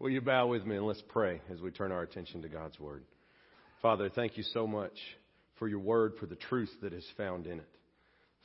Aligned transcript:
Will 0.00 0.08
you 0.08 0.22
bow 0.22 0.46
with 0.46 0.64
me 0.64 0.76
and 0.76 0.86
let's 0.86 1.02
pray 1.10 1.42
as 1.52 1.60
we 1.60 1.70
turn 1.70 1.92
our 1.92 2.00
attention 2.00 2.40
to 2.40 2.48
God's 2.48 2.80
Word? 2.80 3.04
Father, 3.82 4.08
thank 4.08 4.38
you 4.38 4.42
so 4.54 4.66
much 4.66 4.98
for 5.58 5.68
your 5.68 5.80
Word, 5.80 6.14
for 6.18 6.24
the 6.24 6.36
truth 6.36 6.70
that 6.80 6.94
is 6.94 7.04
found 7.18 7.46
in 7.46 7.58
it. 7.58 7.68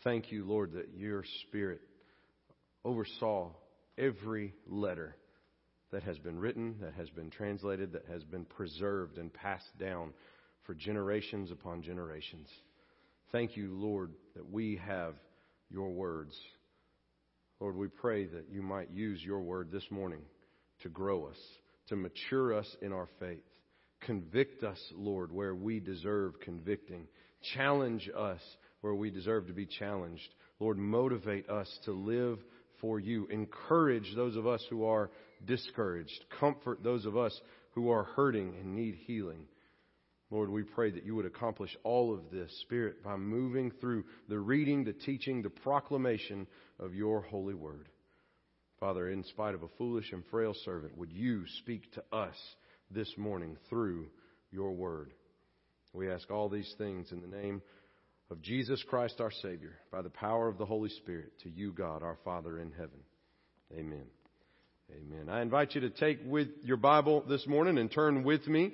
Thank 0.04 0.34
you, 0.34 0.44
Lord, 0.44 0.74
that 0.74 0.90
your 0.98 1.24
Spirit 1.48 1.80
oversaw 2.84 3.52
every 3.98 4.54
letter 4.68 5.16
that 5.94 6.04
has 6.04 6.18
been 6.18 6.38
written, 6.38 6.76
that 6.82 6.94
has 6.96 7.10
been 7.12 7.30
translated, 7.30 7.94
that 7.94 8.06
has 8.12 8.26
been 8.26 8.44
preserved 8.44 9.18
and 9.18 9.34
passed 9.34 9.80
down 9.80 10.12
for 10.66 10.74
generations 10.74 11.52
upon 11.52 11.82
generations. 11.82 12.50
Thank 13.32 13.56
you, 13.56 13.70
Lord, 13.72 14.12
that 14.36 14.52
we 14.52 14.82
have 14.86 15.14
your 15.72 15.90
words. 15.92 16.36
Lord, 17.62 17.78
we 17.78 17.88
pray 17.88 18.26
that 18.26 18.50
you 18.52 18.62
might 18.62 18.92
use 18.92 19.24
your 19.24 19.40
word 19.40 19.72
this 19.72 19.90
morning 19.90 20.20
to 20.82 20.90
grow 20.90 21.26
us, 21.26 21.38
to 21.88 21.96
mature 21.96 22.54
us 22.54 22.68
in 22.82 22.92
our 22.92 23.08
faith. 23.20 23.44
Convict 24.02 24.64
us, 24.64 24.80
Lord, 24.94 25.32
where 25.32 25.56
we 25.56 25.80
deserve 25.80 26.40
convicting. 26.42 27.08
Challenge 27.56 28.10
us 28.16 28.42
where 28.82 28.96
we 28.96 29.10
deserve 29.10 29.48
to 29.48 29.54
be 29.54 29.66
challenged. 29.66 30.28
Lord, 30.60 30.78
motivate 30.78 31.50
us 31.50 31.80
to 31.86 31.92
live 31.92 32.40
for 32.82 33.00
you. 33.00 33.26
Encourage 33.28 34.14
those 34.16 34.36
of 34.36 34.46
us 34.46 34.64
who 34.70 34.86
are 34.86 35.10
discouraged. 35.46 36.26
Comfort 36.40 36.84
those 36.84 37.06
of 37.06 37.18
us 37.18 37.40
who 37.72 37.90
are 37.90 38.04
hurting 38.04 38.56
and 38.60 38.76
need 38.76 38.96
healing. 39.06 39.46
Lord, 40.32 40.50
we 40.50 40.64
pray 40.64 40.92
that 40.92 41.06
you 41.06 41.16
would 41.16 41.26
accomplish 41.26 41.76
all 41.84 42.14
of 42.14 42.32
this, 42.32 42.52
Spirit, 42.62 43.04
by 43.04 43.16
moving 43.16 43.72
through 43.80 44.04
the 44.28 44.40
reading, 44.40 44.84
the 44.84 44.94
teaching, 44.94 45.42
the 45.42 45.50
proclamation 45.50 46.48
of 46.80 46.96
your 46.96 47.22
holy 47.22 47.54
word. 47.54 47.90
Father, 48.80 49.10
in 49.10 49.24
spite 49.24 49.56
of 49.56 49.64
a 49.64 49.70
foolish 49.78 50.12
and 50.12 50.24
frail 50.30 50.54
servant, 50.66 50.98
would 50.98 51.12
you 51.12 51.44
speak 51.60 51.92
to 51.94 52.04
us 52.12 52.36
this 52.92 53.12
morning 53.18 53.58
through 53.70 54.08
your 54.52 54.72
word? 54.74 55.14
We 55.94 56.12
ask 56.12 56.30
all 56.30 56.50
these 56.50 56.74
things 56.78 57.12
in 57.12 57.22
the 57.22 57.28
name 57.28 57.62
of 58.30 58.42
Jesus 58.42 58.84
Christ 58.90 59.22
our 59.22 59.32
Savior, 59.32 59.76
by 59.92 60.02
the 60.02 60.10
power 60.10 60.48
of 60.48 60.58
the 60.58 60.66
Holy 60.66 60.90
Spirit, 60.90 61.32
to 61.44 61.50
you, 61.50 61.72
God, 61.72 62.04
our 62.04 62.18
Father 62.26 62.60
in 62.60 62.72
heaven. 62.72 63.00
Amen. 63.74 64.06
Amen. 64.92 65.30
I 65.30 65.42
invite 65.42 65.74
you 65.74 65.82
to 65.82 65.90
take 65.90 66.20
with 66.26 66.50
your 66.64 66.78
Bible 66.78 67.24
this 67.28 67.48
morning 67.48 67.78
and 67.78 67.92
turn 67.92 68.24
with 68.24 68.48
me 68.48 68.74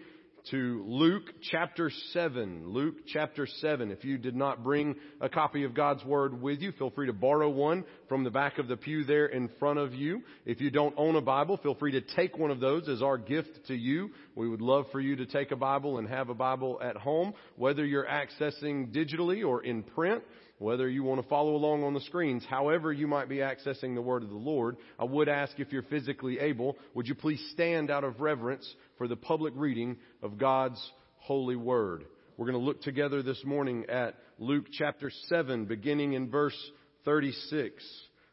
to 0.49 0.83
Luke 0.87 1.29
chapter 1.51 1.91
7. 2.13 2.67
Luke 2.67 2.95
chapter 3.07 3.45
7. 3.45 3.91
If 3.91 4.03
you 4.03 4.17
did 4.17 4.35
not 4.35 4.63
bring 4.63 4.95
a 5.19 5.29
copy 5.29 5.63
of 5.63 5.75
God's 5.75 6.03
Word 6.03 6.41
with 6.41 6.61
you, 6.61 6.71
feel 6.71 6.89
free 6.89 7.07
to 7.07 7.13
borrow 7.13 7.49
one 7.49 7.85
from 8.09 8.23
the 8.23 8.31
back 8.31 8.57
of 8.57 8.67
the 8.67 8.77
pew 8.77 9.03
there 9.03 9.27
in 9.27 9.49
front 9.59 9.77
of 9.77 9.93
you. 9.93 10.23
If 10.45 10.59
you 10.59 10.71
don't 10.71 10.95
own 10.97 11.15
a 11.15 11.21
Bible, 11.21 11.57
feel 11.57 11.75
free 11.75 11.91
to 11.91 12.01
take 12.01 12.37
one 12.37 12.49
of 12.49 12.59
those 12.59 12.89
as 12.89 13.01
our 13.01 13.17
gift 13.17 13.67
to 13.67 13.75
you. 13.75 14.09
We 14.35 14.49
would 14.49 14.61
love 14.61 14.85
for 14.91 14.99
you 14.99 15.15
to 15.17 15.25
take 15.25 15.51
a 15.51 15.55
Bible 15.55 15.99
and 15.99 16.07
have 16.09 16.29
a 16.29 16.35
Bible 16.35 16.79
at 16.83 16.97
home, 16.97 17.33
whether 17.55 17.85
you're 17.85 18.07
accessing 18.07 18.93
digitally 18.93 19.47
or 19.47 19.63
in 19.63 19.83
print 19.83 20.23
whether 20.61 20.87
you 20.87 21.01
want 21.01 21.19
to 21.19 21.27
follow 21.27 21.55
along 21.55 21.83
on 21.83 21.95
the 21.95 22.01
screens, 22.01 22.45
however 22.47 22.93
you 22.93 23.07
might 23.07 23.27
be 23.27 23.37
accessing 23.37 23.95
the 23.95 24.01
Word 24.01 24.21
of 24.21 24.29
the 24.29 24.35
Lord, 24.35 24.77
I 24.99 25.05
would 25.05 25.27
ask 25.27 25.59
if 25.59 25.73
you're 25.73 25.81
physically 25.81 26.37
able, 26.37 26.77
would 26.93 27.07
you 27.07 27.15
please 27.15 27.43
stand 27.51 27.89
out 27.89 28.03
of 28.03 28.21
reverence 28.21 28.71
for 28.99 29.07
the 29.07 29.15
public 29.15 29.53
reading 29.57 29.97
of 30.21 30.37
God's 30.37 30.79
holy 31.17 31.55
Word? 31.55 32.05
We're 32.37 32.45
going 32.45 32.59
to 32.59 32.63
look 32.63 32.83
together 32.83 33.23
this 33.23 33.43
morning 33.43 33.85
at 33.89 34.13
Luke 34.37 34.65
chapter 34.71 35.11
7, 35.29 35.65
beginning 35.65 36.13
in 36.13 36.29
verse 36.29 36.57
36. 37.05 37.83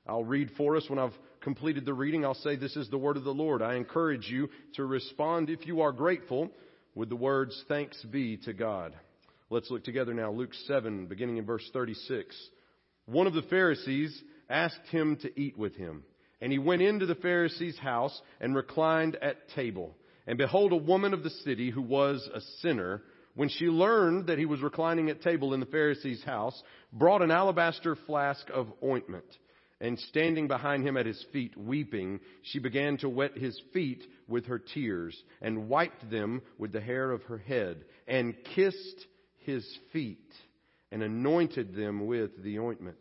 I'll 0.06 0.22
read 0.22 0.50
for 0.58 0.76
us 0.76 0.84
when 0.88 0.98
I've 0.98 1.18
completed 1.40 1.86
the 1.86 1.94
reading. 1.94 2.26
I'll 2.26 2.34
say, 2.34 2.56
This 2.56 2.76
is 2.76 2.90
the 2.90 2.98
Word 2.98 3.16
of 3.16 3.24
the 3.24 3.30
Lord. 3.32 3.62
I 3.62 3.76
encourage 3.76 4.28
you 4.28 4.50
to 4.74 4.84
respond, 4.84 5.48
if 5.48 5.66
you 5.66 5.80
are 5.80 5.92
grateful, 5.92 6.50
with 6.94 7.08
the 7.08 7.16
words, 7.16 7.64
Thanks 7.68 8.02
be 8.02 8.36
to 8.44 8.52
God. 8.52 8.92
Let's 9.50 9.70
look 9.70 9.82
together 9.82 10.12
now. 10.12 10.30
Luke 10.30 10.52
7, 10.66 11.06
beginning 11.06 11.38
in 11.38 11.46
verse 11.46 11.66
36. 11.72 12.36
One 13.06 13.26
of 13.26 13.32
the 13.32 13.42
Pharisees 13.42 14.22
asked 14.50 14.86
him 14.90 15.16
to 15.22 15.40
eat 15.40 15.56
with 15.56 15.74
him. 15.74 16.02
And 16.42 16.52
he 16.52 16.58
went 16.58 16.82
into 16.82 17.06
the 17.06 17.14
Pharisee's 17.14 17.78
house 17.78 18.20
and 18.40 18.54
reclined 18.54 19.16
at 19.22 19.48
table. 19.54 19.96
And 20.26 20.36
behold, 20.36 20.72
a 20.72 20.76
woman 20.76 21.14
of 21.14 21.22
the 21.22 21.30
city 21.30 21.70
who 21.70 21.80
was 21.80 22.28
a 22.34 22.42
sinner, 22.60 23.02
when 23.34 23.48
she 23.48 23.64
learned 23.64 24.26
that 24.26 24.38
he 24.38 24.44
was 24.44 24.60
reclining 24.60 25.08
at 25.08 25.22
table 25.22 25.54
in 25.54 25.60
the 25.60 25.66
Pharisee's 25.66 26.22
house, 26.22 26.62
brought 26.92 27.22
an 27.22 27.30
alabaster 27.30 27.96
flask 28.06 28.46
of 28.52 28.68
ointment. 28.84 29.24
And 29.80 29.98
standing 29.98 30.46
behind 30.46 30.86
him 30.86 30.98
at 30.98 31.06
his 31.06 31.24
feet, 31.32 31.56
weeping, 31.56 32.20
she 32.42 32.58
began 32.58 32.98
to 32.98 33.08
wet 33.08 33.38
his 33.38 33.58
feet 33.72 34.02
with 34.28 34.44
her 34.46 34.58
tears, 34.58 35.16
and 35.40 35.70
wiped 35.70 36.10
them 36.10 36.42
with 36.58 36.72
the 36.72 36.80
hair 36.82 37.10
of 37.10 37.22
her 37.22 37.38
head, 37.38 37.84
and 38.06 38.34
kissed 38.54 39.06
his 39.48 39.66
feet 39.92 40.32
and 40.92 41.02
anointed 41.02 41.74
them 41.74 42.06
with 42.06 42.30
the 42.42 42.58
ointment. 42.58 42.98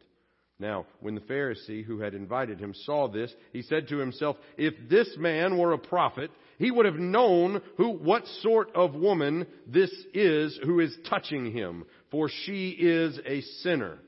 Now, 0.59 0.87
when 1.01 1.13
the 1.13 1.21
Pharisee 1.21 1.83
who 1.83 1.99
had 1.99 2.15
invited 2.15 2.59
him 2.59 2.73
saw 2.73 3.07
this, 3.07 3.31
he 3.53 3.61
said 3.61 3.89
to 3.89 3.97
himself, 3.97 4.37
if 4.57 4.73
this 4.89 5.13
man 5.17 5.57
were 5.57 5.73
a 5.73 5.77
prophet, 5.77 6.31
he 6.57 6.71
would 6.71 6.85
have 6.85 6.95
known 6.95 7.61
who, 7.75 7.91
what 7.91 8.25
sort 8.41 8.75
of 8.75 8.95
woman 8.95 9.45
this 9.67 9.91
is 10.13 10.59
who 10.63 10.79
is 10.79 10.97
touching 11.07 11.51
him, 11.51 11.85
for 12.09 12.29
she 12.45 12.69
is 12.69 13.19
a 13.25 13.41
sinner. 13.61 13.99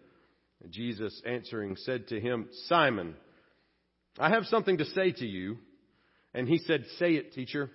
Jesus 0.70 1.22
answering 1.26 1.76
said 1.76 2.08
to 2.08 2.20
him, 2.20 2.48
Simon, 2.68 3.16
I 4.18 4.30
have 4.30 4.46
something 4.46 4.80
to 4.80 4.86
say 4.86 5.12
to 5.12 5.26
you. 5.26 5.58
And 6.34 6.48
he 6.48 6.58
said, 6.60 6.86
say 6.98 7.14
it, 7.14 7.34
teacher. 7.34 7.70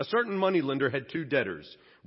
A 0.00 0.04
certain 0.04 0.36
moneylender 0.36 0.90
had 0.90 1.08
two 1.10 1.24
debtors. 1.24 1.68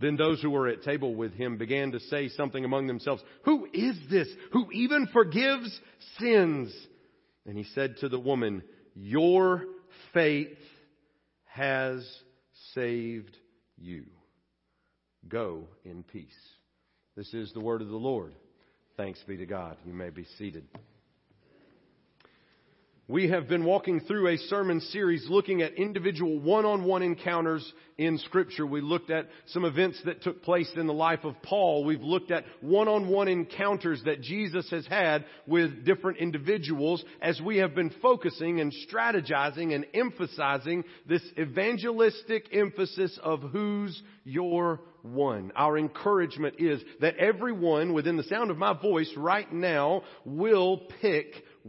Then 0.00 0.16
those 0.16 0.40
who 0.40 0.50
were 0.50 0.68
at 0.68 0.82
table 0.82 1.14
with 1.14 1.34
him 1.34 1.58
began 1.58 1.92
to 1.92 2.00
say 2.00 2.28
something 2.28 2.64
among 2.64 2.86
themselves, 2.86 3.22
Who 3.44 3.66
is 3.72 3.96
this 4.10 4.28
who 4.52 4.70
even 4.72 5.06
forgives 5.12 5.78
sins? 6.18 6.74
And 7.46 7.56
he 7.56 7.64
said 7.74 7.96
to 7.98 8.08
the 8.08 8.18
woman, 8.18 8.62
Your 8.94 9.64
faith 10.14 10.56
has 11.44 12.06
saved 12.74 13.36
you. 13.76 14.06
Go 15.28 15.68
in 15.84 16.02
peace. 16.02 16.28
This 17.16 17.34
is 17.34 17.52
the 17.52 17.60
word 17.60 17.82
of 17.82 17.88
the 17.88 17.96
Lord. 17.96 18.32
Thanks 18.96 19.22
be 19.26 19.36
to 19.36 19.46
God. 19.46 19.76
You 19.84 19.92
may 19.92 20.10
be 20.10 20.24
seated. 20.38 20.64
We 23.10 23.28
have 23.30 23.48
been 23.48 23.64
walking 23.64 23.98
through 23.98 24.28
a 24.28 24.36
sermon 24.36 24.80
series 24.80 25.26
looking 25.28 25.62
at 25.62 25.74
individual 25.74 26.38
one-on-one 26.38 27.02
encounters 27.02 27.72
in 27.98 28.18
scripture. 28.18 28.64
We 28.64 28.80
looked 28.80 29.10
at 29.10 29.26
some 29.46 29.64
events 29.64 30.00
that 30.04 30.22
took 30.22 30.44
place 30.44 30.70
in 30.76 30.86
the 30.86 30.92
life 30.92 31.24
of 31.24 31.34
Paul. 31.42 31.84
We've 31.84 32.00
looked 32.00 32.30
at 32.30 32.44
one-on-one 32.60 33.26
encounters 33.26 34.00
that 34.04 34.20
Jesus 34.20 34.70
has 34.70 34.86
had 34.86 35.24
with 35.48 35.84
different 35.84 36.18
individuals 36.18 37.04
as 37.20 37.40
we 37.40 37.56
have 37.56 37.74
been 37.74 37.90
focusing 38.00 38.60
and 38.60 38.72
strategizing 38.88 39.74
and 39.74 39.86
emphasizing 39.92 40.84
this 41.08 41.22
evangelistic 41.36 42.44
emphasis 42.52 43.18
of 43.24 43.40
who's 43.40 44.00
your 44.22 44.82
one. 45.02 45.50
Our 45.56 45.78
encouragement 45.78 46.56
is 46.60 46.80
that 47.00 47.16
everyone 47.16 47.92
within 47.92 48.16
the 48.16 48.22
sound 48.22 48.52
of 48.52 48.56
my 48.56 48.80
voice 48.80 49.12
right 49.16 49.52
now 49.52 50.02
will 50.24 50.82
pick 51.00 51.26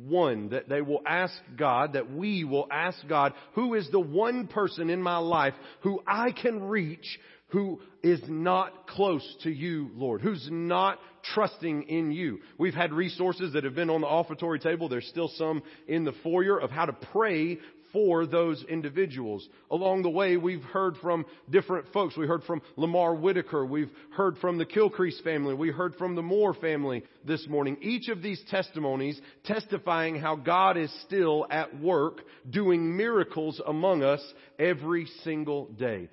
one, 0.07 0.49
that 0.49 0.69
they 0.69 0.81
will 0.81 1.01
ask 1.05 1.33
God, 1.57 1.93
that 1.93 2.11
we 2.11 2.43
will 2.43 2.67
ask 2.71 2.97
God, 3.07 3.33
who 3.53 3.73
is 3.75 3.89
the 3.91 3.99
one 3.99 4.47
person 4.47 4.89
in 4.89 5.01
my 5.01 5.17
life 5.17 5.53
who 5.81 6.01
I 6.05 6.31
can 6.31 6.63
reach 6.63 7.19
who 7.51 7.81
is 8.01 8.21
not 8.27 8.87
close 8.87 9.35
to 9.43 9.51
you, 9.51 9.91
Lord, 9.95 10.21
who's 10.21 10.47
not 10.49 10.99
trusting 11.33 11.83
in 11.83 12.11
you. 12.11 12.39
We've 12.57 12.73
had 12.73 12.93
resources 12.93 13.53
that 13.53 13.65
have 13.65 13.75
been 13.75 13.89
on 13.89 14.01
the 14.01 14.07
offertory 14.07 14.59
table. 14.59 14.87
There's 14.87 15.07
still 15.07 15.29
some 15.35 15.61
in 15.87 16.05
the 16.05 16.13
foyer 16.23 16.57
of 16.57 16.71
how 16.71 16.85
to 16.85 16.93
pray 16.93 17.59
for 17.93 18.25
those 18.25 18.63
individuals. 18.69 19.47
Along 19.69 20.03
the 20.03 20.09
way, 20.09 20.37
we've 20.37 20.63
heard 20.63 20.97
from 20.97 21.25
different 21.49 21.87
folks. 21.93 22.17
We 22.17 22.27
heard 22.27 22.43
from 22.43 22.61
Lamar 22.75 23.15
Whitaker. 23.15 23.65
We've 23.65 23.91
heard 24.11 24.37
from 24.37 24.57
the 24.57 24.65
Kilcrease 24.65 25.21
family. 25.23 25.53
We 25.53 25.69
heard 25.69 25.95
from 25.95 26.15
the 26.15 26.21
Moore 26.21 26.53
family 26.53 27.03
this 27.25 27.47
morning. 27.47 27.77
Each 27.81 28.09
of 28.09 28.21
these 28.21 28.41
testimonies 28.49 29.19
testifying 29.43 30.19
how 30.19 30.35
God 30.35 30.77
is 30.77 30.91
still 31.05 31.45
at 31.49 31.79
work 31.79 32.21
doing 32.49 32.95
miracles 32.95 33.61
among 33.65 34.03
us 34.03 34.21
every 34.59 35.05
single 35.23 35.65
day. 35.67 36.09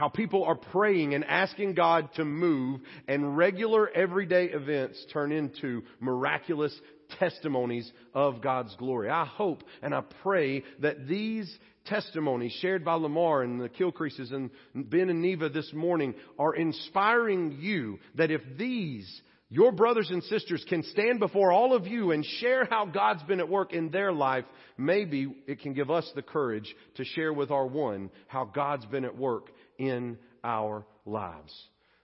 How 0.00 0.08
people 0.08 0.44
are 0.44 0.54
praying 0.54 1.12
and 1.12 1.26
asking 1.26 1.74
God 1.74 2.08
to 2.14 2.24
move 2.24 2.80
and 3.06 3.36
regular 3.36 3.86
everyday 3.90 4.46
events 4.46 5.04
turn 5.12 5.30
into 5.30 5.82
miraculous 6.00 6.74
testimonies 7.18 7.92
of 8.14 8.40
God's 8.40 8.74
glory. 8.76 9.10
I 9.10 9.26
hope 9.26 9.62
and 9.82 9.94
I 9.94 10.00
pray 10.22 10.64
that 10.78 11.06
these 11.06 11.54
testimonies 11.84 12.56
shared 12.62 12.82
by 12.82 12.94
Lamar 12.94 13.42
and 13.42 13.60
the 13.60 13.68
Kilcreases 13.68 14.32
and 14.32 14.48
Ben 14.74 15.10
and 15.10 15.20
Neva 15.20 15.50
this 15.50 15.70
morning 15.74 16.14
are 16.38 16.54
inspiring 16.54 17.58
you 17.60 17.98
that 18.14 18.30
if 18.30 18.40
these 18.56 19.20
your 19.52 19.72
brothers 19.72 20.08
and 20.10 20.22
sisters 20.22 20.64
can 20.68 20.84
stand 20.84 21.18
before 21.18 21.50
all 21.50 21.74
of 21.74 21.84
you 21.86 22.12
and 22.12 22.24
share 22.24 22.64
how 22.70 22.86
God's 22.86 23.24
been 23.24 23.40
at 23.40 23.48
work 23.48 23.72
in 23.72 23.90
their 23.90 24.12
life, 24.12 24.44
maybe 24.78 25.34
it 25.48 25.60
can 25.60 25.74
give 25.74 25.90
us 25.90 26.08
the 26.14 26.22
courage 26.22 26.72
to 26.94 27.04
share 27.04 27.32
with 27.32 27.50
our 27.50 27.66
one 27.66 28.10
how 28.28 28.44
God's 28.44 28.86
been 28.86 29.04
at 29.04 29.18
work 29.18 29.48
in 29.80 30.18
our 30.44 30.84
lives. 31.06 31.52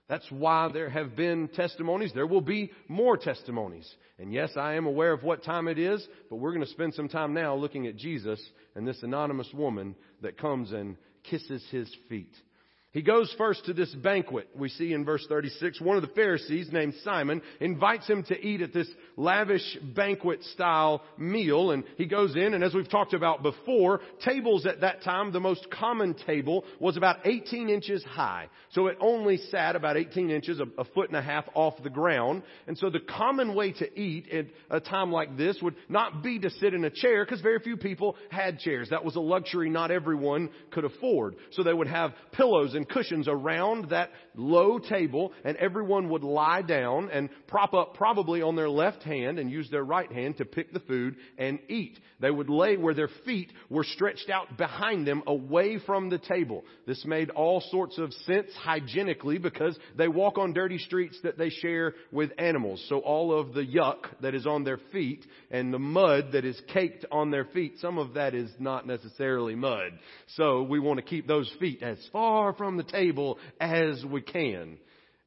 That's 0.09 0.29
why 0.31 0.69
there 0.73 0.89
have 0.89 1.15
been 1.15 1.49
testimonies. 1.49 2.11
There 2.13 2.27
will 2.27 2.41
be 2.41 2.71
more 2.87 3.17
testimonies. 3.17 3.89
And 4.17 4.33
yes, 4.33 4.51
I 4.55 4.75
am 4.75 4.85
aware 4.85 5.11
of 5.11 5.23
what 5.23 5.43
time 5.43 5.67
it 5.67 5.77
is, 5.77 6.05
but 6.29 6.37
we're 6.37 6.53
going 6.53 6.65
to 6.65 6.71
spend 6.71 6.93
some 6.93 7.09
time 7.09 7.33
now 7.33 7.55
looking 7.55 7.87
at 7.87 7.97
Jesus 7.97 8.41
and 8.75 8.87
this 8.87 9.03
anonymous 9.03 9.51
woman 9.53 9.95
that 10.21 10.37
comes 10.37 10.71
and 10.71 10.97
kisses 11.23 11.63
his 11.71 11.93
feet. 12.09 12.33
He 12.93 13.01
goes 13.01 13.33
first 13.37 13.65
to 13.65 13.73
this 13.73 13.93
banquet 13.93 14.47
we 14.55 14.69
see 14.69 14.93
in 14.93 15.03
verse 15.03 15.25
36. 15.27 15.81
One 15.81 15.97
of 15.97 16.03
the 16.03 16.15
Pharisees 16.15 16.69
named 16.71 16.93
Simon 17.03 17.41
invites 17.59 18.07
him 18.07 18.23
to 18.23 18.39
eat 18.39 18.61
at 18.61 18.73
this 18.73 18.87
lavish 19.17 19.77
banquet 19.93 20.41
style 20.45 21.01
meal 21.17 21.71
and 21.71 21.83
he 21.97 22.05
goes 22.05 22.35
in 22.37 22.53
and 22.53 22.63
as 22.63 22.73
we've 22.73 22.89
talked 22.89 23.13
about 23.13 23.43
before, 23.43 23.99
tables 24.23 24.65
at 24.65 24.81
that 24.81 25.03
time, 25.03 25.33
the 25.33 25.39
most 25.39 25.67
common 25.69 26.15
table 26.25 26.63
was 26.79 26.95
about 26.95 27.17
18 27.25 27.69
inches 27.69 28.03
high. 28.05 28.47
So 28.71 28.87
it 28.87 28.97
only 29.01 29.37
sat 29.51 29.75
about 29.75 29.97
18 29.97 30.29
inches, 30.29 30.61
a, 30.61 30.65
a 30.79 30.85
foot 30.85 31.09
and 31.09 31.17
a 31.17 31.21
half 31.21 31.45
off 31.53 31.73
the 31.83 31.89
ground. 31.89 32.43
And 32.67 32.77
so 32.77 32.89
the 32.89 33.01
common 33.01 33.53
way 33.53 33.73
to 33.73 33.99
eat 33.99 34.29
at 34.31 34.45
a 34.69 34.79
time 34.79 35.11
like 35.11 35.35
this 35.35 35.57
would 35.61 35.75
not 35.89 36.23
be 36.23 36.39
to 36.39 36.49
sit 36.49 36.73
in 36.73 36.85
a 36.85 36.89
chair 36.89 37.25
because 37.25 37.41
very 37.41 37.59
few 37.59 37.75
people 37.75 38.15
had 38.29 38.59
chairs. 38.59 38.89
That 38.91 39.03
was 39.03 39.17
a 39.17 39.21
luxury 39.21 39.69
not 39.69 39.91
everyone 39.91 40.49
could 40.71 40.85
afford. 40.85 41.35
So 41.51 41.63
they 41.63 41.73
would 41.73 41.87
have 41.87 42.13
pillows 42.31 42.75
and 42.77 42.87
cushions 42.87 43.27
around 43.27 43.89
that 43.89 44.11
low 44.35 44.79
table 44.79 45.33
and 45.43 45.57
everyone 45.57 46.09
would 46.09 46.23
lie 46.23 46.61
down 46.61 47.09
and 47.11 47.29
prop 47.47 47.73
up 47.73 47.95
probably 47.95 48.41
on 48.41 48.55
their 48.55 48.69
left 48.69 49.03
hand 49.03 49.39
and 49.39 49.51
use 49.51 49.69
their 49.69 49.83
right 49.83 50.11
hand 50.11 50.37
to 50.37 50.45
pick 50.45 50.71
the 50.71 50.79
food 50.79 51.17
and 51.37 51.59
eat. 51.67 51.99
They 52.19 52.31
would 52.31 52.49
lay 52.49 52.77
where 52.77 52.93
their 52.93 53.09
feet 53.25 53.51
were 53.69 53.83
stretched 53.83 54.29
out 54.29 54.57
behind 54.57 55.05
them 55.05 55.23
away 55.27 55.79
from 55.85 56.09
the 56.09 56.17
table. 56.17 56.63
This 56.85 57.03
made 57.05 57.29
all 57.31 57.61
sorts 57.69 57.97
of 57.97 58.13
sense 58.25 58.51
hygienically 58.55 59.37
because 59.37 59.77
they 59.95 60.07
walk 60.07 60.37
on 60.37 60.53
dirty 60.53 60.77
streets 60.77 61.19
that 61.23 61.37
they 61.37 61.49
share 61.49 61.93
with 62.11 62.31
animals. 62.37 62.83
So 62.89 62.99
all 62.99 63.37
of 63.37 63.53
the 63.53 63.65
yuck 63.65 64.05
that 64.21 64.35
is 64.35 64.47
on 64.47 64.63
their 64.63 64.79
feet 64.91 65.25
and 65.51 65.73
the 65.73 65.79
mud 65.79 66.31
that 66.33 66.45
is 66.45 66.59
caked 66.73 67.05
on 67.11 67.31
their 67.31 67.45
feet, 67.45 67.79
some 67.79 67.97
of 67.97 68.13
that 68.13 68.33
is 68.33 68.49
not 68.59 68.85
necessarily 68.85 69.55
mud. 69.55 69.91
So 70.35 70.63
we 70.63 70.79
want 70.79 70.97
to 70.97 71.05
keep 71.05 71.27
those 71.27 71.51
feet 71.59 71.81
as 71.81 71.97
far 72.11 72.53
from 72.53 72.66
the 72.75 72.83
table 72.83 73.37
as 73.61 74.03
we 74.03 74.21
can. 74.21 74.77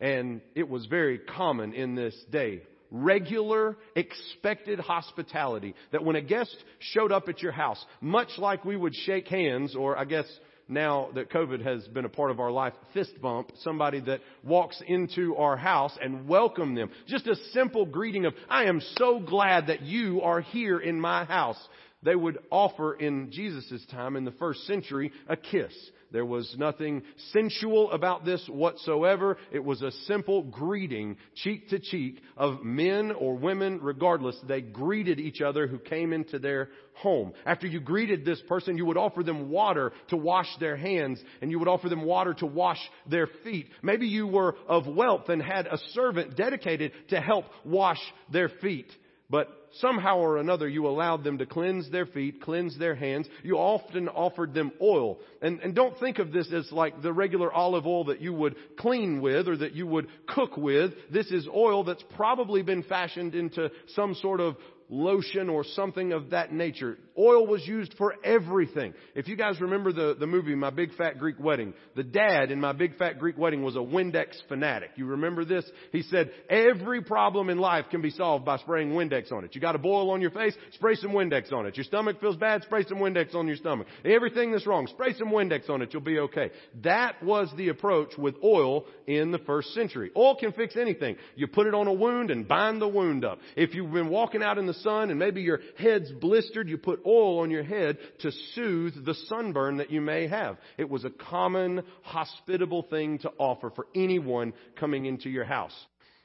And 0.01 0.43
it 0.55 0.69
was 0.69 0.85
very 0.87 1.19
common 1.19 1.73
in 1.73 1.95
this 1.95 2.15
day. 2.31 2.63
Regular, 2.91 3.77
expected 3.95 4.81
hospitality. 4.81 5.75
That 5.93 6.05
when 6.05 6.17
a 6.17 6.21
guest 6.21 6.57
showed 6.81 7.13
up 7.13 7.29
at 7.29 7.41
your 7.41 7.53
house, 7.53 7.83
much 8.03 8.31
like 8.37 8.65
we 8.65 8.77
would 8.77 8.95
shake 8.95 9.29
hands, 9.29 9.77
or 9.77 9.97
I 9.97 10.05
guess 10.05 10.27
now 10.71 11.11
that 11.15 11.31
COVID 11.31 11.63
has 11.65 11.87
been 11.89 12.05
a 12.05 12.09
part 12.09 12.31
of 12.31 12.41
our 12.41 12.51
life, 12.51 12.73
fist 12.95 13.21
bump, 13.21 13.53
somebody 13.63 14.01
that 14.01 14.21
walks 14.43 14.81
into 14.87 15.37
our 15.37 15.57
house 15.57 15.97
and 16.01 16.29
welcome 16.29 16.75
them. 16.75 16.91
Just 17.07 17.27
a 17.27 17.37
simple 17.53 17.85
greeting 17.85 18.25
of, 18.25 18.35
I 18.49 18.65
am 18.65 18.81
so 18.97 19.21
glad 19.21 19.67
that 19.67 19.83
you 19.83 20.23
are 20.23 20.41
here 20.41 20.79
in 20.79 21.01
my 21.01 21.25
house. 21.25 21.59
They 22.03 22.15
would 22.15 22.39
offer 22.51 22.95
in 22.95 23.31
Jesus' 23.31 23.85
time 23.91 24.17
in 24.17 24.25
the 24.25 24.31
first 24.33 24.67
century 24.67 25.13
a 25.29 25.37
kiss. 25.37 25.73
There 26.13 26.25
was 26.25 26.55
nothing 26.59 27.03
sensual 27.33 27.93
about 27.93 28.25
this 28.25 28.45
whatsoever. 28.49 29.37
It 29.53 29.65
was 29.65 29.83
a 29.83 29.93
simple 30.07 30.43
greeting, 30.43 31.17
cheek 31.37 31.69
to 31.69 31.79
cheek, 31.79 32.21
of 32.37 32.65
men 32.65 33.13
or 33.13 33.37
women, 33.37 33.79
regardless. 33.81 34.37
They 34.47 34.61
greeted 34.61 35.21
each 35.21 35.41
other 35.41 35.67
who 35.67 35.79
came 35.79 36.13
into 36.13 36.39
their 36.39 36.69
home. 36.95 37.33
After 37.47 37.67
you 37.67 37.81
greeted 37.81 38.25
this 38.25 38.43
person, 38.49 38.77
you 38.77 38.87
would 38.87 38.97
offer 38.97 39.23
them 39.23 39.51
water 39.51 39.93
to 40.09 40.17
wash 40.17 40.49
their 40.59 40.77
hands, 40.77 41.23
and 41.41 41.51
you 41.51 41.59
would 41.59 41.69
offer 41.69 41.89
them 41.89 42.05
water 42.05 42.35
to 42.35 42.47
wash 42.47 42.81
their 43.09 43.29
feet. 43.45 43.69
Maybe 43.83 44.07
you 44.07 44.27
were 44.27 44.57
of 44.69 44.87
wealth 44.87 45.29
and 45.29 45.41
had 45.41 45.67
a 45.67 45.79
servant 45.93 46.37
dedicated 46.37 46.93
to 47.09 47.21
help 47.21 47.45
wash 47.65 48.01
their 48.33 48.49
feet. 48.49 48.91
But 49.31 49.49
somehow 49.75 50.19
or 50.19 50.39
another 50.39 50.69
you 50.69 50.89
allowed 50.89 51.23
them 51.23 51.39
to 51.39 51.47
cleanse 51.47 51.89
their 51.91 52.07
feet, 52.07 52.43
cleanse 52.43 52.77
their 52.77 52.97
hands. 52.97 53.29
You 53.45 53.57
often 53.57 54.09
offered 54.09 54.53
them 54.53 54.73
oil. 54.83 55.19
And, 55.41 55.61
and 55.61 55.73
don't 55.75 55.99
think 56.01 56.19
of 56.19 56.33
this 56.33 56.53
as 56.53 56.71
like 56.73 57.01
the 57.01 57.13
regular 57.13 57.53
olive 57.53 57.87
oil 57.87 58.07
that 58.07 58.21
you 58.21 58.33
would 58.33 58.57
clean 58.77 59.21
with 59.21 59.47
or 59.47 59.57
that 59.59 59.75
you 59.75 59.87
would 59.87 60.09
cook 60.27 60.57
with. 60.57 60.93
This 61.13 61.31
is 61.31 61.47
oil 61.47 61.85
that's 61.85 62.05
probably 62.17 62.63
been 62.63 62.83
fashioned 62.83 63.37
into 63.37 63.71
some 63.95 64.15
sort 64.17 64.41
of 64.41 64.57
lotion 64.89 65.49
or 65.49 65.63
something 65.63 66.13
of 66.13 66.31
that 66.31 66.53
nature. 66.53 66.99
Oil 67.19 67.47
was 67.47 67.67
used 67.67 67.95
for 67.99 68.15
everything. 68.25 68.95
If 69.15 69.29
you 69.29 69.37
guys 69.37 69.61
remember 69.61 69.93
the, 69.93 70.17
the 70.19 70.27
movie 70.27 70.55
My 70.55 70.71
Big 70.71 70.95
Fat 70.95 71.19
Greek 71.19 71.39
Wedding, 71.39 71.75
the 71.97 72.03
dad 72.03 72.51
in 72.51 72.61
My 72.61 72.73
Big 72.73 72.97
Fat 72.97 73.19
Greek 73.19 73.37
Wedding 73.37 73.63
was 73.63 73.77
a 73.77 73.81
Windex 73.81 74.37
fanatic. 74.49 74.91
You 74.97 75.07
remember 75.07 75.45
this? 75.45 75.65
He 75.93 76.03
said, 76.03 76.31
every 76.49 77.03
problem 77.03 77.51
in 77.51 77.59
life 77.59 77.87
can 77.91 78.03
be 78.03 78.11
solved 78.11 78.45
by 78.45 78.59
spraying 78.59 78.91
Windex 78.91 79.33
on 79.33 79.45
it. 79.45 79.55
You 79.55 79.61
got 79.61 79.75
a 79.75 79.79
boil 79.79 80.11
on 80.11 80.21
your 80.21 80.31
face, 80.31 80.55
spray 80.75 80.95
some 80.95 81.13
Windex 81.13 81.53
on 81.53 81.67
it. 81.67 81.77
Your 81.77 81.85
stomach 81.85 82.21
feels 82.21 82.37
bad, 82.37 82.63
spray 82.63 82.85
some 82.85 82.99
Windex 82.99 83.35
on 83.35 83.47
your 83.47 83.57
stomach. 83.57 83.87
Everything 84.05 84.53
that's 84.53 84.67
wrong, 84.67 84.87
spray 84.87 85.15
some 85.15 85.31
Windex 85.31 85.69
on 85.69 85.83
it, 85.83 85.93
you'll 85.93 86.03
be 86.03 86.19
okay. 86.19 86.51
That 86.83 87.23
was 87.23 87.53
the 87.57 87.69
approach 87.69 88.17
with 88.17 88.35
oil 88.43 88.87
in 89.07 89.31
the 89.31 89.39
first 89.39 89.75
century. 89.75 90.11
Oil 90.17 90.37
can 90.37 90.53
fix 90.53 90.77
anything. 90.77 91.17
You 91.37 91.47
put 91.47 91.67
it 91.67 91.75
on 91.75 91.87
a 91.87 91.93
wound 91.93 92.31
and 92.31 92.47
bind 92.47 92.81
the 92.81 92.89
wound 92.89 93.25
up. 93.25 93.39
If 93.57 93.75
you've 93.75 93.93
been 93.93 94.09
walking 94.09 94.43
out 94.43 94.59
in 94.59 94.67
the 94.67 94.75
sun 94.75 95.11
and 95.11 95.19
maybe 95.19 95.43
your 95.43 95.61
head's 95.79 96.11
blistered, 96.13 96.69
you 96.69 96.79
put 96.79 97.01
oil 97.11 97.41
on 97.41 97.51
your 97.51 97.65
head 97.65 97.99
to 98.21 98.31
soothe 98.55 99.05
the 99.05 99.15
sunburn 99.29 99.79
that 99.79 99.91
you 99.91 100.01
may 100.01 100.29
have. 100.29 100.57
It 100.79 100.89
was 100.89 101.05
a 101.05 101.11
common, 101.11 101.83
hospitable 102.03 102.83
thing 102.85 103.19
to 103.21 103.31
offer 103.39 103.71
for 103.75 103.87
anyone 103.95 104.53
coming 104.77 105.07
into 105.07 105.29
your 105.29 105.45
house. 105.45 105.75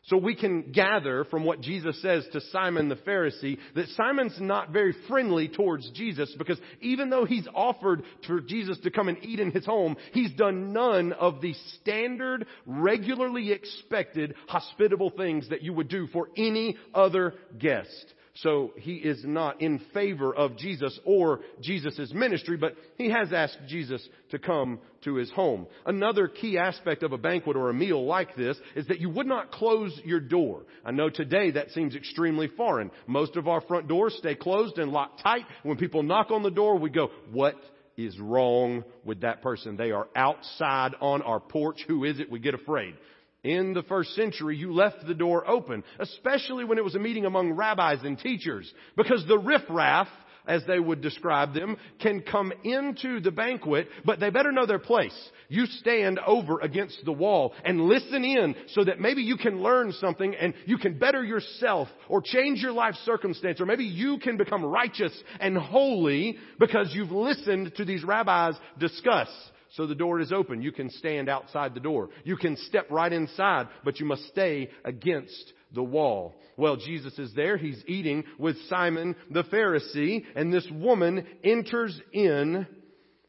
So 0.08 0.18
we 0.18 0.36
can 0.36 0.72
gather 0.72 1.24
from 1.26 1.46
what 1.46 1.62
Jesus 1.62 2.00
says 2.00 2.28
to 2.32 2.42
Simon 2.52 2.90
the 2.90 2.96
Pharisee 2.96 3.58
that 3.74 3.88
Simon's 3.90 4.40
not 4.40 4.70
very 4.70 4.94
friendly 5.08 5.48
towards 5.48 5.90
Jesus 5.92 6.34
because 6.38 6.60
even 6.80 7.10
though 7.10 7.26
he's 7.26 7.48
offered 7.56 8.04
for 8.28 8.40
Jesus 8.40 8.78
to 8.84 8.92
come 8.92 9.08
and 9.08 9.18
eat 9.24 9.40
in 9.40 9.50
his 9.50 9.66
home, 9.66 9.98
he's 10.12 10.32
done 10.34 10.74
none 10.74 11.12
of 11.12 11.42
the 11.42 11.56
standard, 11.82 12.46
regularly 12.68 13.52
expected, 13.52 14.36
hospitable 14.48 15.10
things 15.10 15.50
that 15.50 15.64
you 15.64 15.74
would 15.74 15.88
do 15.88 16.06
for 16.08 16.30
any 16.38 16.78
other 16.94 17.34
guest. 17.58 18.14
So 18.40 18.74
he 18.76 18.96
is 18.96 19.24
not 19.24 19.62
in 19.62 19.80
favor 19.94 20.36
of 20.36 20.58
Jesus 20.58 21.00
or 21.06 21.40
Jesus' 21.62 22.12
ministry, 22.14 22.58
but 22.58 22.76
he 22.98 23.10
has 23.10 23.32
asked 23.32 23.60
Jesus 23.68 24.06
to 24.32 24.40
come 24.40 24.80
to 25.06 25.16
his 25.16 25.32
home. 25.32 25.68
Another 25.86 26.28
key 26.28 26.58
aspect 26.58 27.04
of 27.04 27.14
a 27.14 27.18
banquet 27.18 27.56
or 27.56 27.70
a 27.70 27.74
meal 27.74 28.06
like 28.06 28.36
this 28.36 28.58
is 28.76 28.88
that 28.88 29.00
you 29.00 29.10
would 29.10 29.28
not 29.28 29.52
close 29.52 29.98
your 30.04 30.20
door. 30.20 30.64
I 30.84 30.92
know 30.92 31.10
today 31.10 31.52
that 31.52 31.72
seems 31.72 31.96
extremely 31.96 32.50
foreign. 32.50 32.92
Most 33.08 33.38
of 33.38 33.48
our 33.48 33.62
front 33.62 33.88
doors 33.88 34.16
stay 34.18 34.36
closed 34.36 34.80
and 34.80 34.92
locked 34.92 35.24
tight. 35.24 35.46
When 35.64 35.78
people 35.78 36.04
knock 36.04 36.30
on 36.30 36.44
the 36.44 36.52
door, 36.52 36.78
we 36.78 36.90
go, 36.90 37.12
what 37.32 37.56
is 37.96 38.20
wrong 38.20 38.84
with 39.06 39.22
that 39.22 39.42
person? 39.42 39.78
They 39.78 39.92
are 39.92 40.10
outside 40.14 40.94
on 41.00 41.22
our 41.22 41.40
porch. 41.40 41.86
Who 41.88 42.04
is 42.04 42.20
it? 42.20 42.30
We 42.30 42.40
get 42.40 42.54
afraid. 42.54 42.96
In 43.46 43.76
the 43.76 43.84
first 43.84 44.16
century, 44.16 44.58
you 44.58 44.74
left 44.74 45.06
the 45.06 45.14
door 45.14 45.48
open, 45.48 45.84
especially 46.00 46.66
when 46.66 46.80
it 46.80 46.84
was 46.84 46.96
a 46.96 47.00
meeting 47.00 47.28
among 47.28 47.52
rabbis 47.52 48.00
and 48.04 48.18
teachers, 48.18 48.74
because 48.98 49.24
the 49.28 49.38
riffraff, 49.38 50.08
as 50.48 50.64
they 50.66 50.80
would 50.80 51.00
describe 51.00 51.54
them, 51.54 51.78
can 52.02 52.22
come 52.22 52.52
into 52.64 53.20
the 53.20 53.30
banquet, 53.30 53.88
but 54.04 54.20
they 54.20 54.32
better 54.32 54.52
know 54.52 54.66
their 54.66 54.80
place. 54.80 55.14
You 55.48 55.68
stand 55.68 56.18
over 56.26 56.60
against 56.60 57.06
the 57.06 57.12
wall 57.12 57.54
and 57.64 57.82
listen 57.82 58.26
in 58.26 58.56
so 58.70 58.84
that 58.84 59.00
maybe 59.00 59.22
you 59.22 59.38
can 59.38 59.62
learn 59.62 59.92
something 59.92 60.34
and 60.34 60.56
you 60.66 60.80
can 60.80 60.98
better 60.98 61.24
yourself 61.24 61.88
or 62.10 62.24
change 62.24 62.64
your 62.64 62.72
life 62.72 62.96
circumstance 63.06 63.62
or 63.62 63.68
maybe 63.68 63.86
you 63.86 64.18
can 64.18 64.38
become 64.38 64.66
righteous 64.66 65.14
and 65.40 65.56
holy 65.56 66.40
because 66.60 66.90
you've 66.96 67.12
listened 67.12 67.74
to 67.76 67.86
these 67.86 68.04
rabbis 68.04 68.56
discuss. 68.80 69.30
So 69.72 69.88
the 69.88 69.96
door 69.96 70.20
is 70.20 70.32
open. 70.32 70.62
You 70.62 70.72
can 70.72 70.90
stand 70.90 71.30
outside 71.30 71.74
the 71.74 71.80
door. 71.80 72.10
You 72.24 72.38
can 72.38 72.56
step 72.58 72.90
right 72.90 73.12
inside, 73.12 73.68
but 73.84 74.00
you 74.00 74.06
must 74.06 74.28
stay 74.28 74.70
against 74.84 75.54
the 75.74 75.84
wall. 75.84 76.36
Well, 76.58 76.78
Jesus 76.78 77.18
is 77.20 77.34
there. 77.34 77.58
He's 77.58 77.84
eating 77.88 78.24
with 78.40 78.56
Simon 78.70 79.16
the 79.30 79.44
Pharisee, 79.44 80.24
and 80.36 80.54
this 80.54 80.68
woman 80.72 81.26
enters 81.44 82.00
in, 82.14 82.66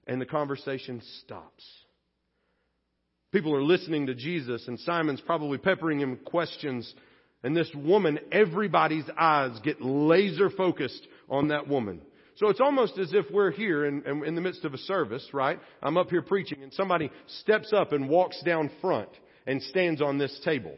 and 0.07 0.21
the 0.21 0.27
conversation 0.27 1.03
stops. 1.25 1.65
People 3.33 3.55
are 3.55 3.63
listening 3.63 4.07
to 4.07 4.15
Jesus, 4.15 4.67
and 4.69 4.79
Simon's 4.81 5.21
probably 5.21 5.59
peppering 5.59 6.01
him 6.01 6.17
questions. 6.25 6.95
And 7.43 7.57
this 7.57 7.71
woman, 7.75 8.19
everybody's 8.31 9.05
eyes 9.19 9.59
get 9.63 9.83
laser 9.83 10.49
focused 10.49 11.07
on 11.29 11.49
that 11.49 11.69
woman. 11.69 12.01
So 12.37 12.49
it's 12.49 12.61
almost 12.61 12.99
as 12.99 13.13
if 13.15 13.27
we're 13.31 13.51
here 13.51 13.87
in, 13.87 14.03
in, 14.25 14.35
the 14.35 14.43
midst 14.43 14.65
of 14.65 14.75
a 14.75 14.79
service, 14.79 15.27
right? 15.33 15.59
I'm 15.83 15.97
up 15.97 16.11
here 16.11 16.21
preaching 16.21 16.63
and 16.63 16.73
somebody 16.73 17.11
steps 17.41 17.73
up 17.73 17.93
and 17.93 18.11
walks 18.11 18.43
down 18.43 18.71
front 18.83 19.09
and 19.47 19.63
stands 19.63 20.03
on 20.03 20.19
this 20.19 20.39
table. 20.45 20.77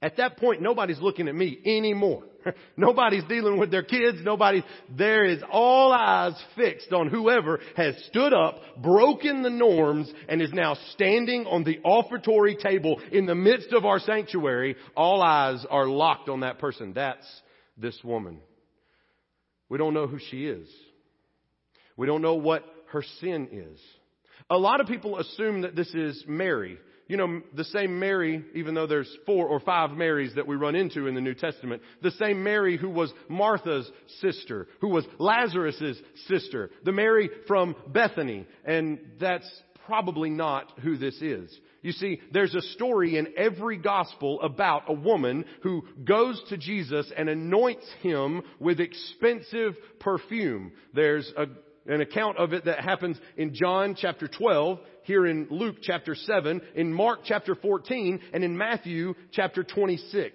At 0.00 0.16
that 0.18 0.36
point, 0.36 0.62
nobody's 0.62 1.00
looking 1.00 1.26
at 1.28 1.34
me 1.34 1.58
anymore. 1.64 2.24
nobody's 2.76 3.24
dealing 3.24 3.58
with 3.58 3.70
their 3.70 3.82
kids. 3.82 4.18
Nobody, 4.22 4.64
there 4.96 5.24
is 5.24 5.42
all 5.50 5.92
eyes 5.92 6.34
fixed 6.56 6.92
on 6.92 7.08
whoever 7.08 7.60
has 7.76 7.96
stood 8.08 8.32
up, 8.32 8.56
broken 8.80 9.42
the 9.42 9.50
norms, 9.50 10.12
and 10.28 10.42
is 10.42 10.52
now 10.52 10.76
standing 10.92 11.46
on 11.46 11.64
the 11.64 11.78
offertory 11.84 12.56
table 12.56 13.00
in 13.12 13.26
the 13.26 13.34
midst 13.34 13.72
of 13.72 13.84
our 13.84 14.00
sanctuary. 14.00 14.76
All 14.96 15.22
eyes 15.22 15.64
are 15.70 15.86
locked 15.86 16.28
on 16.28 16.40
that 16.40 16.58
person. 16.58 16.92
That's 16.94 17.26
this 17.76 17.98
woman. 18.04 18.40
We 19.72 19.78
don't 19.78 19.94
know 19.94 20.06
who 20.06 20.18
she 20.18 20.46
is. 20.46 20.68
We 21.96 22.06
don't 22.06 22.20
know 22.20 22.34
what 22.34 22.62
her 22.90 23.02
sin 23.22 23.48
is. 23.50 23.80
A 24.50 24.58
lot 24.58 24.82
of 24.82 24.86
people 24.86 25.18
assume 25.18 25.62
that 25.62 25.74
this 25.74 25.88
is 25.94 26.22
Mary 26.28 26.76
you 27.08 27.18
know, 27.18 27.42
the 27.54 27.64
same 27.64 27.98
Mary, 27.98 28.42
even 28.54 28.74
though 28.74 28.86
there's 28.86 29.18
four 29.26 29.46
or 29.46 29.60
five 29.60 29.90
Marys 29.90 30.34
that 30.36 30.46
we 30.46 30.56
run 30.56 30.74
into 30.74 31.08
in 31.08 31.14
the 31.14 31.20
New 31.20 31.34
Testament, 31.34 31.82
the 32.00 32.12
same 32.12 32.42
Mary 32.42 32.78
who 32.78 32.88
was 32.88 33.12
Martha's 33.28 33.90
sister, 34.22 34.66
who 34.80 34.88
was 34.88 35.04
Lazarus's 35.18 36.00
sister, 36.26 36.70
the 36.84 36.92
Mary 36.92 37.28
from 37.46 37.76
Bethany, 37.88 38.46
and 38.64 38.98
that's 39.20 39.46
probably 39.84 40.30
not 40.30 40.72
who 40.80 40.96
this 40.96 41.20
is. 41.20 41.54
You 41.82 41.92
see, 41.92 42.20
there's 42.32 42.54
a 42.54 42.62
story 42.62 43.18
in 43.18 43.34
every 43.36 43.76
gospel 43.76 44.40
about 44.40 44.84
a 44.88 44.92
woman 44.92 45.44
who 45.62 45.82
goes 46.04 46.40
to 46.48 46.56
Jesus 46.56 47.10
and 47.16 47.28
anoints 47.28 47.86
him 48.02 48.42
with 48.60 48.80
expensive 48.80 49.74
perfume. 49.98 50.72
There's 50.94 51.30
a 51.36 51.46
an 51.86 52.00
account 52.00 52.38
of 52.38 52.52
it 52.52 52.64
that 52.66 52.80
happens 52.80 53.18
in 53.36 53.54
John 53.54 53.96
chapter 53.98 54.28
12, 54.28 54.78
here 55.02 55.26
in 55.26 55.48
Luke 55.50 55.76
chapter 55.82 56.14
7, 56.14 56.60
in 56.74 56.92
Mark 56.92 57.20
chapter 57.24 57.54
14, 57.54 58.20
and 58.32 58.44
in 58.44 58.56
Matthew 58.56 59.14
chapter 59.32 59.64
26. 59.64 60.32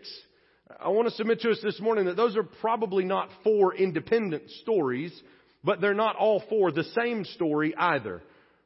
I 0.80 0.90
want 0.90 1.08
to 1.08 1.14
submit 1.16 1.40
to 1.42 1.52
us 1.52 1.60
this 1.64 1.80
morning 1.80 2.06
that 2.06 2.18
those 2.18 2.36
are 2.36 2.44
probably 2.44 3.06
not 3.06 3.30
four 3.44 3.74
independent 3.74 4.50
stories, 4.62 5.18
but 5.64 5.80
they're 5.80 5.94
not 5.94 6.18
all 6.18 6.44
four 6.50 6.72
the 6.72 6.84
same 6.84 7.24
story 7.24 7.74
either. 7.76 8.22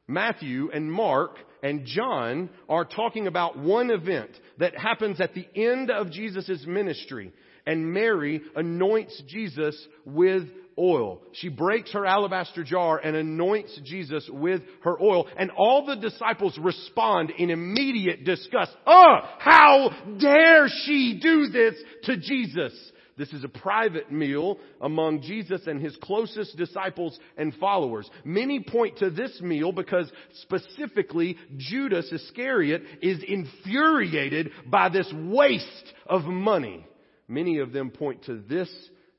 Matthew 0.08 0.70
and 0.72 0.90
Mark 0.90 1.36
and 1.62 1.84
John 1.86 2.50
are 2.68 2.84
talking 2.84 3.26
about 3.26 3.58
one 3.58 3.90
event 3.90 4.30
that 4.58 4.76
happens 4.76 5.20
at 5.20 5.34
the 5.34 5.46
end 5.54 5.90
of 5.90 6.10
Jesus' 6.10 6.64
ministry. 6.66 7.32
And 7.66 7.92
Mary 7.92 8.42
anoints 8.56 9.22
Jesus 9.28 9.76
with 10.04 10.48
oil. 10.78 11.20
She 11.32 11.48
breaks 11.48 11.92
her 11.92 12.04
alabaster 12.04 12.64
jar 12.64 12.98
and 12.98 13.14
anoints 13.14 13.78
Jesus 13.84 14.28
with 14.32 14.62
her 14.82 15.00
oil. 15.00 15.28
And 15.36 15.50
all 15.56 15.86
the 15.86 15.96
disciples 15.96 16.58
respond 16.58 17.30
in 17.30 17.50
immediate 17.50 18.24
disgust. 18.24 18.72
Oh, 18.86 19.16
how 19.38 19.90
dare 20.18 20.68
she 20.84 21.20
do 21.22 21.48
this 21.48 21.74
to 22.04 22.16
Jesus? 22.16 22.72
This 23.16 23.32
is 23.32 23.44
a 23.44 23.48
private 23.48 24.10
meal 24.10 24.58
among 24.80 25.22
Jesus 25.22 25.66
and 25.66 25.80
his 25.80 25.96
closest 26.02 26.56
disciples 26.56 27.18
and 27.36 27.54
followers. 27.54 28.08
Many 28.24 28.60
point 28.60 28.98
to 28.98 29.10
this 29.10 29.40
meal 29.40 29.72
because 29.72 30.10
specifically 30.42 31.36
Judas 31.56 32.10
Iscariot 32.10 32.82
is 33.02 33.22
infuriated 33.26 34.50
by 34.66 34.88
this 34.88 35.12
waste 35.14 35.92
of 36.06 36.24
money. 36.24 36.86
Many 37.28 37.58
of 37.58 37.72
them 37.72 37.90
point 37.90 38.24
to 38.24 38.42
this 38.48 38.70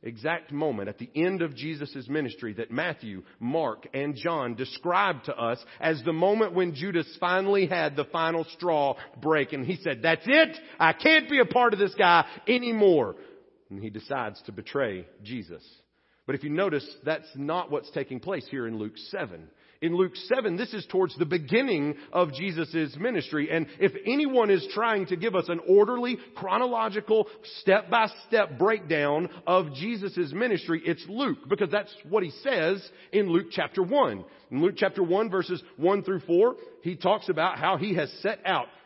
exact 0.03 0.51
moment 0.51 0.89
at 0.89 0.97
the 0.97 1.09
end 1.15 1.41
of 1.41 1.55
Jesus' 1.55 2.07
ministry 2.09 2.53
that 2.53 2.71
Matthew, 2.71 3.23
Mark, 3.39 3.87
and 3.93 4.15
John 4.15 4.55
describe 4.55 5.23
to 5.23 5.35
us 5.35 5.63
as 5.79 6.01
the 6.03 6.13
moment 6.13 6.53
when 6.53 6.75
Judas 6.75 7.07
finally 7.19 7.67
had 7.67 7.95
the 7.95 8.05
final 8.05 8.43
straw 8.55 8.95
break 9.21 9.53
and 9.53 9.65
he 9.65 9.77
said, 9.77 10.01
that's 10.03 10.25
it! 10.25 10.57
I 10.77 10.93
can't 10.93 11.29
be 11.29 11.39
a 11.39 11.45
part 11.45 11.73
of 11.73 11.79
this 11.79 11.95
guy 11.95 12.25
anymore. 12.47 13.15
And 13.73 13.83
he 13.83 13.89
decides 13.89 14.41
to 14.43 14.51
betray 14.51 15.07
Jesus. 15.23 15.63
But 16.27 16.35
if 16.35 16.43
you 16.43 16.51
notice, 16.51 16.87
that's 17.03 17.27
not 17.35 17.71
what's 17.71 17.89
taking 17.91 18.19
place 18.19 18.47
here 18.49 18.67
in 18.67 18.77
Luke 18.77 18.97
7 19.09 19.47
in 19.83 19.97
Luke 19.97 20.15
7, 20.15 20.55
this 20.55 20.73
is 20.73 20.85
towards 20.89 21.15
the 21.17 21.25
beginning 21.25 21.95
of 22.13 22.33
Jesus' 22.33 22.95
ministry. 22.97 23.49
And 23.51 23.67
if 23.81 23.91
anyone 24.05 24.49
is 24.49 24.65
trying 24.73 25.07
to 25.07 25.17
give 25.17 25.35
us 25.35 25.49
an 25.49 25.59
orderly, 25.67 26.17
chronological, 26.35 27.27
step-by-step 27.59 28.57
breakdown 28.57 29.27
of 29.45 29.73
Jesus' 29.73 30.31
ministry, 30.31 30.81
it's 30.85 31.03
Luke, 31.09 31.49
because 31.49 31.69
that's 31.69 31.93
what 32.07 32.23
he 32.23 32.31
says 32.43 32.81
in 33.11 33.29
Luke 33.29 33.47
chapter 33.51 33.83
1. 33.83 34.23
In 34.51 34.61
Luke 34.61 34.75
chapter 34.77 35.03
1 35.03 35.29
verses 35.29 35.61
1 35.75 36.03
through 36.03 36.21
4, 36.21 36.55
he 36.81 36.95
talks 36.95 37.27
about 37.27 37.59
how 37.59 37.75
he 37.75 37.95
has 37.95 38.09
set 38.21 38.39
out 38.45 38.67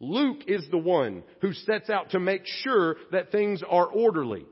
Luke 0.00 0.42
is 0.46 0.66
the 0.70 0.78
one 0.78 1.22
who 1.40 1.52
sets 1.52 1.88
out 1.88 2.10
to 2.10 2.20
make 2.20 2.42
sure 2.44 2.96
that 3.12 3.30
things 3.30 3.62
are 3.68 3.86
orderly. 3.86 4.44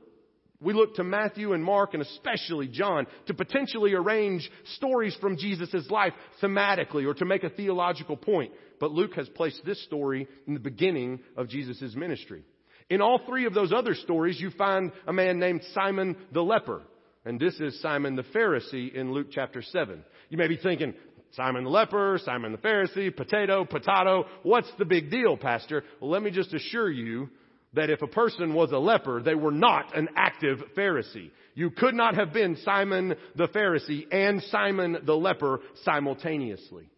We 0.63 0.73
look 0.73 0.95
to 0.95 1.03
Matthew 1.03 1.51
and 1.51 1.63
Mark 1.63 1.93
and 1.93 2.01
especially 2.01 2.69
John 2.69 3.05
to 3.27 3.33
potentially 3.33 3.93
arrange 3.93 4.49
stories 4.75 5.15
from 5.19 5.37
Jesus' 5.37 5.89
life 5.89 6.13
thematically 6.41 7.05
or 7.05 7.13
to 7.15 7.25
make 7.25 7.43
a 7.43 7.49
theological 7.49 8.15
point. 8.15 8.53
But 8.79 8.91
Luke 8.91 9.15
has 9.15 9.27
placed 9.29 9.65
this 9.65 9.83
story 9.83 10.27
in 10.47 10.53
the 10.53 10.61
beginning 10.61 11.19
of 11.35 11.49
Jesus' 11.49 11.95
ministry. 11.95 12.43
In 12.89 13.01
all 13.01 13.19
three 13.27 13.45
of 13.45 13.53
those 13.53 13.73
other 13.73 13.93
stories, 13.93 14.39
you 14.39 14.51
find 14.51 14.91
a 15.05 15.13
man 15.13 15.39
named 15.39 15.61
Simon 15.73 16.15
the 16.31 16.41
leper. 16.41 16.81
And 17.25 17.39
this 17.39 17.59
is 17.59 17.81
Simon 17.81 18.15
the 18.15 18.23
Pharisee 18.23 18.93
in 18.93 19.13
Luke 19.13 19.27
chapter 19.31 19.61
7. 19.61 20.03
You 20.29 20.37
may 20.37 20.47
be 20.47 20.57
thinking, 20.57 20.93
Simon 21.35 21.63
the 21.63 21.69
leper, 21.69 22.19
Simon 22.23 22.51
the 22.51 22.57
Pharisee, 22.57 23.15
potato, 23.15 23.65
potato. 23.65 24.25
What's 24.43 24.71
the 24.77 24.85
big 24.85 25.09
deal, 25.09 25.35
Pastor? 25.35 25.83
Well, 25.99 26.11
let 26.11 26.21
me 26.21 26.31
just 26.31 26.53
assure 26.53 26.91
you 26.91 27.29
that 27.73 27.89
if 27.89 28.03
a 28.03 28.07
person 28.07 28.53
was 28.53 28.71
a 28.71 28.77
leper, 28.77 29.21
they 29.21 29.33
were 29.33 29.51
not 29.51 29.97
an 29.97 30.09
active 30.15 30.59
Pharisee. 30.77 31.31
You 31.55 31.71
could 31.71 31.95
not 31.95 32.15
have 32.15 32.33
been 32.33 32.57
Simon 32.57 33.15
the 33.35 33.47
Pharisee 33.47 34.05
and 34.11 34.43
Simon 34.43 34.97
the 35.05 35.15
leper 35.15 35.59
simultaneously. 35.83 36.89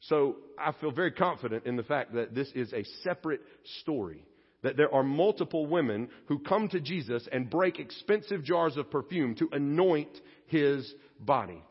So 0.00 0.36
I 0.58 0.72
feel 0.80 0.90
very 0.90 1.12
confident 1.12 1.66
in 1.66 1.76
the 1.76 1.82
fact 1.82 2.14
that 2.14 2.34
this 2.34 2.48
is 2.54 2.72
a 2.72 2.84
separate 3.02 3.40
story. 3.82 4.24
That 4.62 4.76
there 4.76 4.92
are 4.92 5.04
multiple 5.04 5.66
women 5.66 6.08
who 6.26 6.40
come 6.40 6.68
to 6.70 6.80
Jesus 6.80 7.28
and 7.30 7.48
break 7.48 7.78
expensive 7.78 8.42
jars 8.42 8.76
of 8.76 8.90
perfume 8.90 9.36
to 9.36 9.48
anoint 9.52 10.10
his 10.46 10.92
body. 11.20 11.62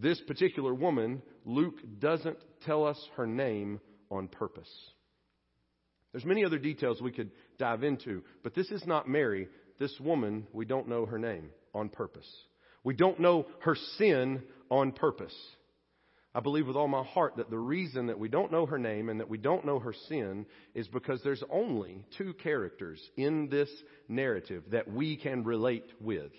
This 0.00 0.20
particular 0.20 0.72
woman, 0.72 1.22
Luke 1.44 1.80
doesn't 1.98 2.38
tell 2.64 2.86
us 2.86 2.98
her 3.16 3.26
name 3.26 3.80
on 4.10 4.28
purpose. 4.28 4.70
There's 6.12 6.24
many 6.24 6.44
other 6.44 6.58
details 6.58 7.02
we 7.02 7.12
could 7.12 7.30
dive 7.58 7.82
into, 7.82 8.22
but 8.42 8.54
this 8.54 8.70
is 8.70 8.86
not 8.86 9.08
Mary. 9.08 9.48
This 9.78 9.94
woman, 10.00 10.46
we 10.52 10.64
don't 10.64 10.88
know 10.88 11.04
her 11.04 11.18
name 11.18 11.50
on 11.74 11.88
purpose. 11.88 12.28
We 12.84 12.94
don't 12.94 13.20
know 13.20 13.46
her 13.60 13.76
sin 13.98 14.42
on 14.70 14.92
purpose. 14.92 15.34
I 16.34 16.40
believe 16.40 16.66
with 16.68 16.76
all 16.76 16.88
my 16.88 17.02
heart 17.02 17.36
that 17.36 17.50
the 17.50 17.58
reason 17.58 18.06
that 18.06 18.18
we 18.18 18.28
don't 18.28 18.52
know 18.52 18.66
her 18.66 18.78
name 18.78 19.08
and 19.08 19.18
that 19.18 19.28
we 19.28 19.38
don't 19.38 19.64
know 19.64 19.80
her 19.80 19.94
sin 20.08 20.46
is 20.74 20.86
because 20.86 21.20
there's 21.22 21.42
only 21.50 22.04
two 22.16 22.34
characters 22.34 23.00
in 23.16 23.48
this 23.48 23.70
narrative 24.08 24.62
that 24.70 24.90
we 24.90 25.16
can 25.16 25.42
relate 25.42 25.86
with. 26.00 26.30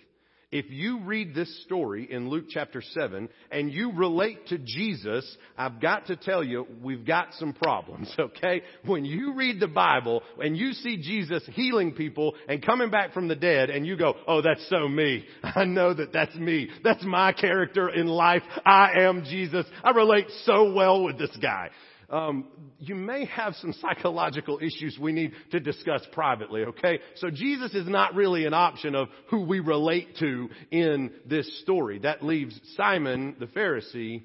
If 0.52 0.72
you 0.72 1.02
read 1.02 1.36
this 1.36 1.64
story 1.64 2.12
in 2.12 2.28
Luke 2.28 2.46
chapter 2.50 2.82
7 2.82 3.30
and 3.52 3.72
you 3.72 3.92
relate 3.92 4.48
to 4.48 4.58
Jesus, 4.58 5.38
I've 5.56 5.80
got 5.80 6.08
to 6.08 6.16
tell 6.16 6.44
you, 6.44 6.66
we've 6.82 7.06
got 7.06 7.36
some 7.36 7.54
problems, 7.54 8.12
okay? 8.20 8.64
When 8.84 9.06
you 9.06 9.36
read 9.36 9.60
the 9.60 9.68
Bible 9.68 10.24
and 10.44 10.58
you 10.58 10.74
see 10.74 10.98
Jesus 10.98 11.44
healing 11.54 11.92
people 11.92 12.34
and 12.48 12.66
coming 12.66 12.90
back 12.90 13.14
from 13.14 13.28
the 13.28 13.36
dead 13.36 13.70
and 13.70 13.86
you 13.86 13.96
go, 13.96 14.16
oh, 14.28 14.42
that's 14.42 14.68
so 14.70 14.88
me. 14.88 15.24
I 15.44 15.66
know 15.66 15.94
that 15.94 16.14
that's 16.14 16.36
me. 16.36 16.70
That's 16.84 17.04
my 17.04 17.32
character 17.32 17.88
in 17.88 18.08
life. 18.08 18.42
I 18.66 19.02
am 19.02 19.26
Jesus. 19.26 19.68
I 19.84 19.92
relate 19.92 20.32
so 20.46 20.74
well 20.74 21.04
with 21.04 21.20
this 21.20 21.38
guy 21.40 21.70
um, 22.10 22.46
you 22.80 22.96
may 22.96 23.26
have 23.26 23.56
some 23.56 23.74
psychological 23.74 24.60
issues 24.60 24.98
we 25.00 25.12
need 25.12 25.34
to 25.52 25.60
discuss 25.60 26.02
privately, 26.12 26.64
okay? 26.64 27.00
So 27.16 27.30
Jesus 27.30 27.74
is 27.74 27.88
not 27.88 28.16
really 28.16 28.46
an 28.46 28.54
option 28.54 28.96
of 28.96 29.10
who 29.28 29.42
we 29.46 29.60
relate 29.60 30.18
to 30.20 30.50
in 30.72 31.12
this 31.26 31.62
story. 31.62 32.00
That 32.00 32.24
leaves 32.24 32.60
Simon 32.76 33.36
the 33.40 33.46
Pharisee 33.46 34.24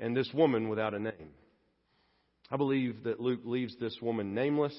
and 0.00 0.16
this 0.16 0.30
woman 0.32 0.68
without 0.68 0.94
a 0.94 0.98
name. 0.98 1.30
I 2.50 2.56
believe 2.56 3.04
that 3.04 3.20
Luke 3.20 3.40
leaves 3.44 3.74
this 3.78 3.96
woman 4.00 4.34
nameless 4.34 4.76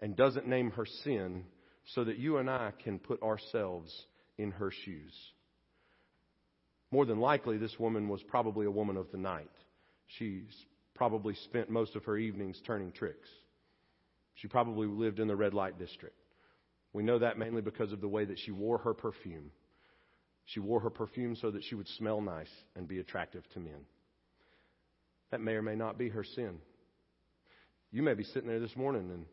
and 0.00 0.16
doesn't 0.16 0.46
name 0.46 0.70
her 0.72 0.86
sin 1.04 1.44
so 1.94 2.04
that 2.04 2.18
you 2.18 2.38
and 2.38 2.50
I 2.50 2.72
can 2.82 2.98
put 2.98 3.22
ourselves 3.22 3.92
in 4.38 4.50
her 4.52 4.70
shoes. 4.84 5.12
More 6.90 7.04
than 7.04 7.18
likely, 7.18 7.58
this 7.58 7.78
woman 7.78 8.08
was 8.08 8.22
probably 8.22 8.66
a 8.66 8.70
woman 8.70 8.96
of 8.96 9.10
the 9.10 9.18
night. 9.18 9.50
She's 10.18 10.44
probably 10.96 11.34
spent 11.44 11.70
most 11.70 11.94
of 11.94 12.04
her 12.04 12.16
evenings 12.16 12.60
turning 12.66 12.90
tricks. 12.90 13.28
She 14.34 14.48
probably 14.48 14.86
lived 14.86 15.20
in 15.20 15.28
the 15.28 15.36
red 15.36 15.54
light 15.54 15.78
district. 15.78 16.16
We 16.92 17.02
know 17.02 17.18
that 17.18 17.38
mainly 17.38 17.62
because 17.62 17.92
of 17.92 18.00
the 18.00 18.08
way 18.08 18.24
that 18.24 18.38
she 18.38 18.50
wore 18.50 18.78
her 18.78 18.94
perfume. 18.94 19.50
She 20.46 20.60
wore 20.60 20.80
her 20.80 20.90
perfume 20.90 21.36
so 21.36 21.50
that 21.50 21.64
she 21.64 21.74
would 21.74 21.88
smell 21.88 22.20
nice 22.20 22.50
and 22.74 22.88
be 22.88 23.00
attractive 23.00 23.42
to 23.54 23.60
men. 23.60 23.84
That 25.30 25.40
may 25.40 25.52
or 25.52 25.62
may 25.62 25.74
not 25.74 25.98
be 25.98 26.08
her 26.08 26.24
sin. 26.24 26.58
You 27.90 28.02
may 28.02 28.14
be 28.14 28.24
sitting 28.24 28.48
there 28.48 28.60
this 28.60 28.76
morning, 28.76 29.10
and 29.10 29.26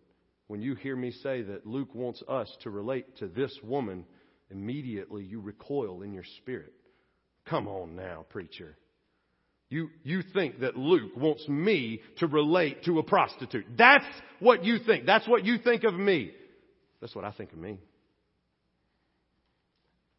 when 0.47 0.61
you 0.61 0.75
hear 0.75 0.95
me 0.95 1.11
say 1.11 1.41
that 1.43 1.67
Luke 1.67 1.93
wants 1.93 2.21
us 2.27 2.49
to 2.61 2.69
relate 2.69 3.17
to 3.17 3.27
this 3.27 3.57
woman, 3.63 4.05
immediately 4.49 5.23
you 5.23 5.39
recoil 5.39 6.01
in 6.01 6.13
your 6.13 6.25
spirit. 6.37 6.73
Come 7.45 7.67
on 7.67 7.95
now, 7.95 8.25
preacher. 8.29 8.77
You, 9.69 9.89
you 10.03 10.21
think 10.33 10.59
that 10.59 10.77
Luke 10.77 11.11
wants 11.17 11.47
me 11.47 12.01
to 12.17 12.27
relate 12.27 12.83
to 12.85 12.99
a 12.99 13.03
prostitute. 13.03 13.65
That's 13.77 14.05
what 14.39 14.63
you 14.63 14.77
think. 14.79 15.05
That's 15.05 15.27
what 15.27 15.45
you 15.45 15.57
think 15.57 15.83
of 15.83 15.93
me. 15.93 16.31
That's 17.01 17.15
what 17.15 17.25
I 17.25 17.31
think 17.31 17.51
of 17.53 17.57
me. 17.57 17.79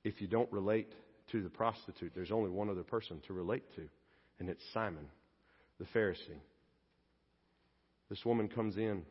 If 0.02 0.20
you 0.20 0.26
don't 0.26 0.50
relate 0.52 0.92
to 1.32 1.42
the 1.42 1.48
prostitute, 1.48 2.12
there's 2.14 2.32
only 2.32 2.50
one 2.50 2.68
other 2.68 2.82
person 2.82 3.22
to 3.26 3.32
relate 3.32 3.62
to, 3.76 3.88
and 4.38 4.48
it's 4.48 4.62
Simon, 4.72 5.06
the 5.78 5.86
Pharisee. 5.86 6.40
This 8.10 8.24
woman 8.24 8.48
comes 8.48 8.76
in. 8.76 9.02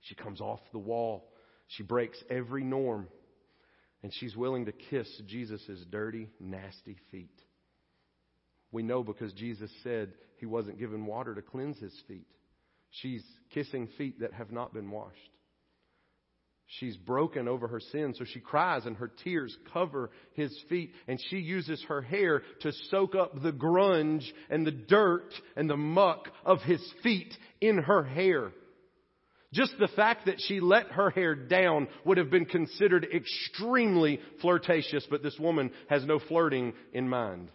She 0.00 0.14
comes 0.14 0.40
off 0.40 0.60
the 0.72 0.78
wall. 0.78 1.30
She 1.68 1.82
breaks 1.82 2.18
every 2.28 2.64
norm. 2.64 3.08
And 4.02 4.12
she's 4.12 4.36
willing 4.36 4.66
to 4.66 4.72
kiss 4.72 5.08
Jesus' 5.26 5.84
dirty, 5.90 6.28
nasty 6.40 6.96
feet. 7.10 7.38
We 8.72 8.82
know 8.82 9.04
because 9.04 9.32
Jesus 9.34 9.70
said 9.82 10.12
he 10.38 10.46
wasn't 10.46 10.78
given 10.78 11.06
water 11.06 11.34
to 11.34 11.42
cleanse 11.42 11.78
his 11.78 11.94
feet. 12.08 12.26
She's 12.90 13.24
kissing 13.54 13.88
feet 13.96 14.20
that 14.20 14.32
have 14.32 14.50
not 14.50 14.74
been 14.74 14.90
washed. 14.90 15.16
She's 16.78 16.96
broken 16.96 17.48
over 17.48 17.68
her 17.68 17.80
sin, 17.80 18.14
so 18.16 18.24
she 18.24 18.40
cries 18.40 18.86
and 18.86 18.96
her 18.96 19.10
tears 19.24 19.54
cover 19.74 20.10
his 20.34 20.58
feet, 20.70 20.92
and 21.06 21.20
she 21.28 21.36
uses 21.36 21.84
her 21.88 22.00
hair 22.00 22.42
to 22.60 22.72
soak 22.90 23.14
up 23.14 23.42
the 23.42 23.52
grunge 23.52 24.24
and 24.48 24.66
the 24.66 24.70
dirt 24.70 25.34
and 25.54 25.68
the 25.68 25.76
muck 25.76 26.28
of 26.46 26.60
his 26.62 26.82
feet 27.02 27.32
in 27.60 27.76
her 27.76 28.02
hair. 28.02 28.52
Just 29.52 29.74
the 29.78 29.88
fact 29.88 30.24
that 30.26 30.40
she 30.40 30.60
let 30.60 30.86
her 30.92 31.10
hair 31.10 31.34
down 31.34 31.88
would 32.06 32.16
have 32.16 32.30
been 32.30 32.46
considered 32.46 33.06
extremely 33.14 34.18
flirtatious, 34.40 35.06
but 35.10 35.22
this 35.22 35.38
woman 35.38 35.70
has 35.90 36.06
no 36.06 36.18
flirting 36.18 36.72
in 36.94 37.06
mind. 37.06 37.50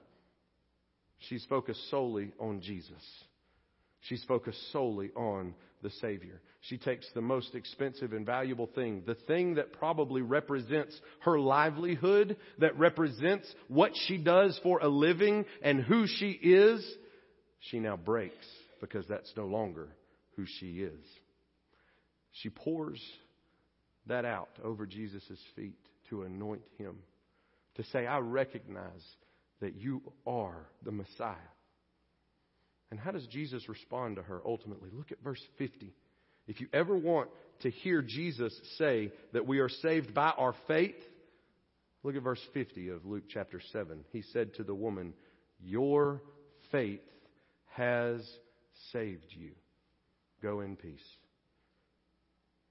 She's 1.20 1.46
focused 1.46 1.90
solely 1.90 2.32
on 2.40 2.62
Jesus. 2.62 3.04
She's 4.02 4.24
focused 4.26 4.72
solely 4.72 5.12
on 5.16 5.54
the 5.82 5.90
Savior. 5.90 6.42
She 6.62 6.78
takes 6.78 7.08
the 7.14 7.22
most 7.22 7.56
expensive 7.56 8.14
and 8.14 8.26
valuable 8.26 8.70
thing, 8.74 9.04
the 9.06 9.16
thing 9.16 9.56
that 9.56 9.74
probably 9.74 10.22
represents 10.22 11.00
her 11.22 11.40
livelihood, 11.40 12.38
that 12.60 12.78
represents 12.78 13.54
what 13.68 13.92
she 14.08 14.18
does 14.18 14.60
for 14.64 14.80
a 14.80 14.88
living 14.88 15.46
and 15.62 15.82
who 15.82 16.06
she 16.08 16.32
is, 16.32 16.86
she 17.60 17.80
now 17.80 17.98
breaks 17.98 18.46
because 18.80 19.06
that's 19.08 19.32
no 19.36 19.46
longer 19.46 19.90
who 20.36 20.46
she 20.60 20.82
is. 20.82 21.06
She 22.32 22.50
pours 22.50 23.02
that 24.06 24.26
out 24.26 24.50
over 24.64 24.86
Jesus' 24.86 25.40
feet 25.56 25.78
to 26.10 26.24
anoint 26.24 26.62
him, 26.78 26.98
to 27.76 27.84
say, 27.86 28.06
I 28.06 28.20
recognize 28.20 29.04
that 29.62 29.76
you 29.76 30.02
are 30.26 30.68
the 30.84 30.92
Messiah. 30.92 31.36
And 32.92 33.00
how 33.00 33.12
does 33.12 33.26
Jesus 33.28 33.68
respond 33.68 34.16
to 34.16 34.24
her 34.24 34.42
ultimately? 34.46 34.90
Look 34.94 35.12
at 35.12 35.22
verse 35.22 35.42
50. 35.58 35.94
If 36.48 36.62
you 36.62 36.68
ever 36.72 36.96
want 36.96 37.30
to 37.62 37.70
hear 37.70 38.02
Jesus 38.02 38.58
say 38.78 39.12
that 39.34 39.46
we 39.46 39.60
are 39.60 39.70
saved 39.70 40.14
by 40.14 40.30
our 40.30 40.54
faith, 40.68 40.96
look 42.04 42.16
at 42.16 42.24
verse 42.24 42.42
50 42.54 42.90
of 42.90 43.06
Luke 43.06 43.26
chapter 43.30 43.60
7. 43.74 44.06
He 44.12 44.22
said 44.34 44.54
to 44.56 44.64
the 44.64 44.76
woman, 44.76 45.14
Your 45.60 46.22
faith 46.72 47.02
has 47.74 48.22
saved 48.94 49.28
you. 49.32 49.52
Go 50.42 50.62
in 50.62 50.76
peace. 50.76 51.00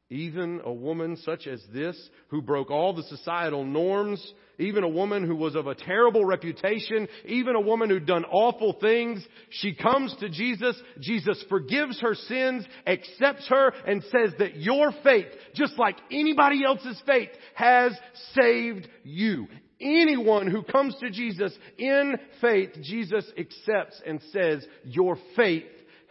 Even 0.09 0.61
a 0.64 0.73
woman 0.73 1.16
such 1.16 1.49
as 1.49 1.61
this, 1.73 1.97
who 2.29 2.40
broke 2.40 2.71
all 2.71 2.95
the 2.95 3.03
societal 3.05 3.64
norms, 3.64 4.25
even 4.59 4.85
a 4.85 4.88
woman 4.88 5.27
who 5.27 5.35
was 5.35 5.57
of 5.57 5.66
a 5.66 5.75
terrible 5.75 6.25
reputation, 6.25 7.09
even 7.25 7.57
a 7.57 7.61
woman 7.61 7.90
who'd 7.90 8.07
done 8.07 8.25
awful 8.25 8.75
things, 8.81 9.27
she 9.51 9.75
comes 9.75 10.14
to 10.21 10.29
Jesus. 10.29 10.81
Jesus 11.01 11.45
forgives 11.49 12.01
her 12.01 12.14
sins, 12.14 12.64
accepts 12.87 13.49
her, 13.49 13.73
and 13.87 14.03
says 14.05 14.33
that 14.38 14.57
your 14.57 14.92
faith, 15.03 15.27
just 15.55 15.77
like 15.77 15.97
anybody 16.11 16.64
else's 16.64 17.03
faith, 17.05 17.31
has 17.55 17.92
saved 18.35 18.88
you. 19.03 19.49
Anyone 19.81 20.47
who 20.47 20.62
comes 20.62 20.95
to 21.01 21.11
Jesus 21.11 21.53
in 21.77 22.14
faith, 22.40 22.71
Jesus 22.81 23.25
accepts 23.37 24.01
and 24.07 24.21
says, 24.33 24.64
your 24.85 25.19
faith 25.35 25.64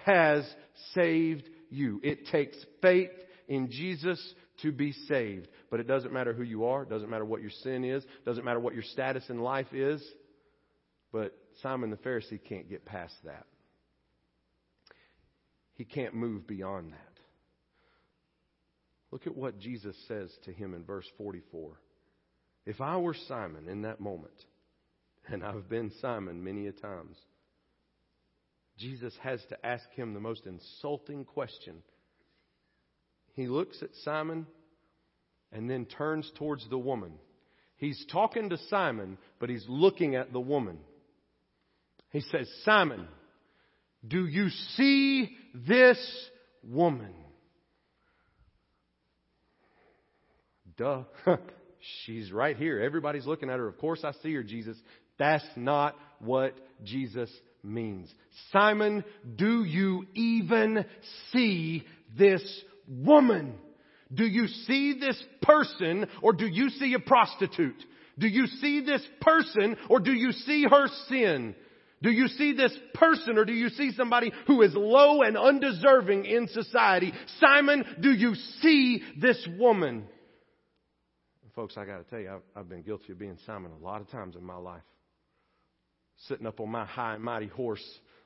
has 0.06 0.46
saved 0.94 1.50
you. 1.70 2.00
It 2.04 2.28
takes 2.28 2.58
faith 2.82 3.10
in 3.48 3.70
Jesus 3.70 4.34
to 4.62 4.72
be 4.72 4.92
saved. 5.08 5.48
But 5.70 5.80
it 5.80 5.88
doesn't 5.88 6.14
matter 6.14 6.34
who 6.34 6.44
you 6.44 6.66
are, 6.66 6.84
it 6.84 6.90
doesn't 6.90 7.10
matter 7.10 7.26
what 7.26 7.42
your 7.42 7.52
sin 7.64 7.84
is, 7.84 8.04
it 8.04 8.26
doesn't 8.26 8.46
matter 8.46 8.60
what 8.60 8.74
your 8.74 8.84
status 8.84 9.24
in 9.30 9.40
life 9.40 9.74
is. 9.74 10.04
But 11.12 11.36
Simon 11.62 11.90
the 11.90 11.98
Pharisee 11.98 12.40
can't 12.44 12.70
get 12.70 12.86
past 12.86 13.14
that. 13.24 13.46
He 15.76 15.86
can't 15.86 16.14
move 16.14 16.48
beyond 16.48 16.94
that. 16.94 17.00
Look 19.12 19.28
at 19.28 19.36
what 19.36 19.60
Jesus 19.60 19.96
says 20.08 20.30
to 20.46 20.52
him 20.52 20.74
in 20.74 20.84
verse 20.84 21.06
44. 21.18 21.80
If 22.66 22.82
I 22.82 22.98
were 22.98 23.16
Simon 23.28 23.70
in 23.70 23.84
that 23.84 24.00
moment, 24.00 24.34
and 25.28 25.44
I've 25.44 25.70
been 25.70 25.92
Simon 26.02 26.44
many 26.44 26.68
a 26.68 26.72
times, 26.72 27.18
Jesus 28.78 29.14
has 29.22 29.40
to 29.50 29.66
ask 29.66 29.90
him 29.92 30.14
the 30.14 30.20
most 30.20 30.46
insulting 30.46 31.24
question 31.24 31.82
he 33.36 33.48
looks 33.48 33.82
at 33.84 33.90
Simon 34.04 34.48
and 35.52 35.70
then 35.70 35.86
turns 35.86 36.30
towards 36.36 36.68
the 36.70 36.78
woman. 36.78 37.14
He's 37.78 38.04
talking 38.12 38.50
to 38.50 38.58
Simon, 38.70 39.18
but 39.40 39.50
he's 39.50 39.66
looking 39.68 40.16
at 40.16 40.32
the 40.32 40.40
woman. 40.40 40.80
He 42.12 42.22
says, 42.22 42.50
Simon, 42.64 43.08
do 44.08 44.26
you 44.26 44.50
see 44.50 45.36
this 45.54 45.98
woman? 46.64 47.14
Duh. 50.78 51.04
She's 52.06 52.32
right 52.32 52.58
here. 52.58 52.80
Everybody's 52.80 53.26
looking 53.26 53.50
at 53.50 53.60
her. 53.60 53.68
Of 53.68 53.78
course 53.78 54.04
I 54.04 54.14
see 54.24 54.34
her, 54.34 54.44
Jesus. 54.44 54.78
That's 55.20 55.46
not 55.56 55.96
what 56.20 56.56
Jesus 56.84 57.30
means. 57.64 58.14
Simon, 58.52 59.04
do 59.36 59.64
you 59.64 60.06
even 60.14 60.86
see 61.32 61.84
this 62.18 62.42
woman? 62.88 63.56
Do 64.14 64.26
you 64.26 64.48
see 64.48 64.98
this 65.00 65.22
person 65.42 66.08
or 66.22 66.34
do 66.34 66.48
you 66.48 66.70
see 66.70 66.94
a 66.94 67.00
prostitute? 67.00 67.84
Do 68.18 68.28
you 68.28 68.48
see 68.48 68.82
this 68.86 69.06
person 69.22 69.76
or 69.90 70.00
do 70.00 70.14
you 70.14 70.32
see 70.32 70.66
her 70.70 70.88
sin? 71.10 71.56
Do 72.02 72.12
you 72.12 72.28
see 72.28 72.54
this 72.54 72.78
person 72.94 73.38
or 73.38 73.46
do 73.46 73.54
you 73.54 73.70
see 73.70 73.92
somebody 73.94 74.32
who 74.48 74.62
is 74.62 74.74
low 74.76 75.22
and 75.22 75.38
undeserving 75.38 76.26
in 76.26 76.48
society? 76.50 77.14
Simon, 77.40 77.84
do 78.00 78.12
you 78.12 78.36
see 78.62 79.02
this 79.20 79.48
woman? 79.58 80.08
Folks, 81.56 81.78
I 81.78 81.86
got 81.86 81.98
to 82.00 82.04
tell 82.04 82.20
you, 82.20 82.30
I've, 82.30 82.42
I've, 82.54 82.70
been 82.70 82.82
guilty 82.82 83.14
of 83.14 83.20
being 83.20 83.38
Simon 83.46 83.72
a 83.72 83.84
lot 83.84 84.02
of 84.02 84.10
times 84.10 84.36
in 84.36 84.44
my 84.44 84.58
life. 84.58 84.84
Sitting 86.28 86.46
up 86.46 86.60
on 86.60 86.70
my 86.70 86.86
high 86.86 87.16
and 87.16 87.24
mighty 87.24 87.48
horse, 87.48 87.84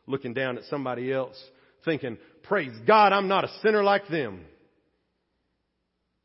looking 0.08 0.34
down 0.34 0.58
at 0.58 0.63
somebody 0.65 1.13
else, 1.13 1.39
thinking, 1.86 2.18
Praise 2.44 2.74
God, 2.88 3.13
I'm 3.13 3.28
not 3.28 3.44
a 3.44 3.50
sinner 3.62 3.84
like 3.84 4.08
them. 4.08 4.46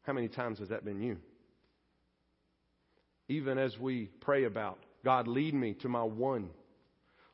How 0.03 0.12
many 0.12 0.29
times 0.29 0.59
has 0.59 0.69
that 0.69 0.85
been 0.85 1.03
you? 1.03 1.17
Even 3.29 3.59
as 3.59 3.77
we 3.79 4.11
pray 4.21 4.45
about, 4.45 4.79
God, 5.05 5.27
lead 5.29 5.55
me 5.55 5.75
to 5.81 5.88
my 5.88 6.03
one. 6.03 6.51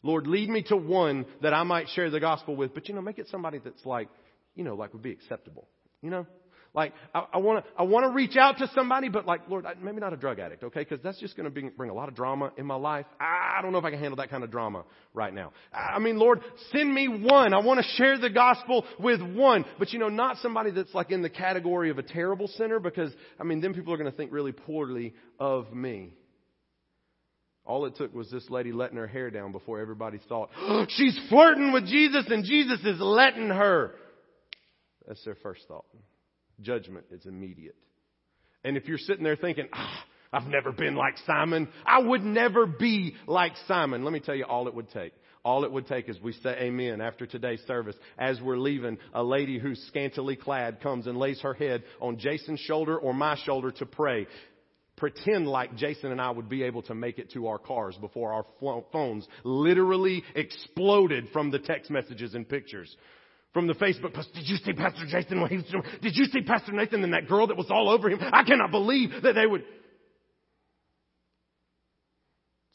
Lord, 0.02 0.26
lead 0.26 0.48
me 0.48 0.62
to 0.64 0.76
one 0.76 1.26
that 1.42 1.52
I 1.52 1.62
might 1.62 1.88
share 1.88 2.10
the 2.10 2.20
gospel 2.20 2.56
with. 2.56 2.74
But 2.74 2.88
you 2.88 2.94
know, 2.94 3.02
make 3.02 3.18
it 3.18 3.28
somebody 3.28 3.58
that's 3.58 3.84
like, 3.84 4.08
you 4.54 4.64
know, 4.64 4.74
like 4.74 4.92
would 4.92 5.02
be 5.02 5.10
acceptable. 5.10 5.68
You 6.00 6.10
know? 6.10 6.26
Like, 6.72 6.92
I 7.12 7.38
want 7.38 7.64
to, 7.64 7.70
I 7.76 7.82
want 7.82 8.04
to 8.06 8.10
reach 8.14 8.36
out 8.36 8.58
to 8.58 8.70
somebody, 8.76 9.08
but 9.08 9.26
like, 9.26 9.48
Lord, 9.48 9.66
maybe 9.82 9.98
not 9.98 10.12
a 10.12 10.16
drug 10.16 10.38
addict, 10.38 10.62
okay? 10.62 10.80
Because 10.80 11.00
that's 11.02 11.18
just 11.18 11.36
going 11.36 11.52
to 11.52 11.70
bring 11.70 11.90
a 11.90 11.94
lot 11.94 12.08
of 12.08 12.14
drama 12.14 12.52
in 12.56 12.64
my 12.64 12.76
life. 12.76 13.06
I 13.18 13.58
don't 13.60 13.72
know 13.72 13.78
if 13.78 13.84
I 13.84 13.90
can 13.90 13.98
handle 13.98 14.16
that 14.18 14.30
kind 14.30 14.44
of 14.44 14.52
drama 14.52 14.84
right 15.12 15.34
now. 15.34 15.52
I 15.72 15.98
mean, 15.98 16.16
Lord, 16.16 16.40
send 16.70 16.94
me 16.94 17.08
one. 17.08 17.54
I 17.54 17.58
want 17.58 17.80
to 17.80 17.86
share 17.96 18.18
the 18.18 18.30
gospel 18.30 18.84
with 19.00 19.20
one. 19.20 19.64
But 19.80 19.92
you 19.92 19.98
know, 19.98 20.08
not 20.08 20.36
somebody 20.36 20.70
that's 20.70 20.94
like 20.94 21.10
in 21.10 21.22
the 21.22 21.28
category 21.28 21.90
of 21.90 21.98
a 21.98 22.04
terrible 22.04 22.46
sinner 22.46 22.78
because, 22.78 23.12
I 23.40 23.42
mean, 23.42 23.60
then 23.60 23.74
people 23.74 23.92
are 23.92 23.98
going 23.98 24.10
to 24.10 24.16
think 24.16 24.30
really 24.30 24.52
poorly 24.52 25.14
of 25.40 25.72
me. 25.72 26.12
All 27.64 27.84
it 27.86 27.96
took 27.96 28.14
was 28.14 28.30
this 28.30 28.48
lady 28.48 28.70
letting 28.70 28.96
her 28.96 29.08
hair 29.08 29.30
down 29.30 29.50
before 29.50 29.80
everybody 29.80 30.20
thought, 30.28 30.50
oh, 30.56 30.86
she's 30.88 31.18
flirting 31.28 31.72
with 31.72 31.86
Jesus 31.86 32.26
and 32.28 32.44
Jesus 32.44 32.78
is 32.84 33.00
letting 33.00 33.48
her. 33.48 33.92
That's 35.08 35.24
their 35.24 35.36
first 35.42 35.62
thought 35.66 35.84
judgment 36.62 37.06
is 37.10 37.26
immediate. 37.26 37.76
And 38.64 38.76
if 38.76 38.86
you're 38.86 38.98
sitting 38.98 39.24
there 39.24 39.36
thinking, 39.36 39.68
ah, 39.72 40.04
I've 40.32 40.46
never 40.46 40.72
been 40.72 40.94
like 40.94 41.16
Simon, 41.26 41.68
I 41.84 42.00
would 42.00 42.22
never 42.22 42.66
be 42.66 43.14
like 43.26 43.52
Simon. 43.66 44.04
Let 44.04 44.12
me 44.12 44.20
tell 44.20 44.34
you 44.34 44.44
all 44.44 44.68
it 44.68 44.74
would 44.74 44.90
take. 44.90 45.12
All 45.42 45.64
it 45.64 45.72
would 45.72 45.86
take 45.86 46.08
is 46.08 46.20
we 46.20 46.32
say 46.34 46.50
amen 46.50 47.00
after 47.00 47.26
today's 47.26 47.62
service. 47.66 47.96
As 48.18 48.40
we're 48.40 48.58
leaving, 48.58 48.98
a 49.14 49.22
lady 49.22 49.58
who's 49.58 49.82
scantily 49.88 50.36
clad 50.36 50.82
comes 50.82 51.06
and 51.06 51.16
lays 51.16 51.40
her 51.40 51.54
head 51.54 51.82
on 52.00 52.18
Jason's 52.18 52.60
shoulder 52.60 52.98
or 52.98 53.14
my 53.14 53.36
shoulder 53.44 53.70
to 53.72 53.86
pray. 53.86 54.26
Pretend 54.96 55.48
like 55.48 55.76
Jason 55.76 56.12
and 56.12 56.20
I 56.20 56.30
would 56.30 56.50
be 56.50 56.62
able 56.64 56.82
to 56.82 56.94
make 56.94 57.18
it 57.18 57.32
to 57.32 57.46
our 57.46 57.58
cars 57.58 57.96
before 58.02 58.34
our 58.34 58.84
phones 58.92 59.26
literally 59.44 60.22
exploded 60.34 61.28
from 61.32 61.50
the 61.50 61.58
text 61.58 61.90
messages 61.90 62.34
and 62.34 62.46
pictures 62.46 62.94
from 63.52 63.66
the 63.66 63.74
Facebook 63.74 64.14
post. 64.14 64.32
Did 64.34 64.48
you 64.48 64.56
see 64.56 64.72
Pastor 64.72 65.06
Jason 65.06 65.40
when 65.40 65.50
he 65.50 65.56
was 65.56 65.66
doing, 65.66 65.82
did 66.02 66.16
you 66.16 66.24
see 66.26 66.42
Pastor 66.42 66.72
Nathan 66.72 67.02
and 67.02 67.14
that 67.14 67.28
girl 67.28 67.48
that 67.48 67.56
was 67.56 67.70
all 67.70 67.88
over 67.88 68.08
him? 68.08 68.20
I 68.32 68.44
cannot 68.44 68.70
believe 68.70 69.10
that 69.22 69.34
they 69.34 69.46
would. 69.46 69.64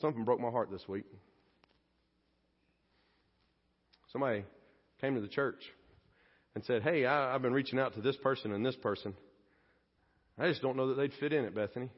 Something 0.02 0.26
broke 0.26 0.40
my 0.40 0.50
heart 0.50 0.70
this 0.72 0.88
week. 0.88 1.06
Somebody 4.12 4.46
came 5.02 5.16
to 5.16 5.22
the 5.22 5.28
church 5.28 5.62
and 6.54 6.64
said, 6.66 6.84
Hey, 6.84 7.06
I, 7.06 7.34
have 7.34 7.42
been 7.42 7.54
reaching 7.54 7.80
out 7.80 7.96
to 7.96 8.02
this 8.02 8.16
person 8.18 8.52
and 8.52 8.66
this 8.66 8.76
person. 8.76 9.14
I 10.38 10.50
just 10.50 10.62
don't 10.62 10.76
know 10.76 10.90
that 10.90 10.96
they'd 10.96 11.14
fit 11.20 11.32
in 11.32 11.46
at 11.46 11.56
Bethany 11.56 11.90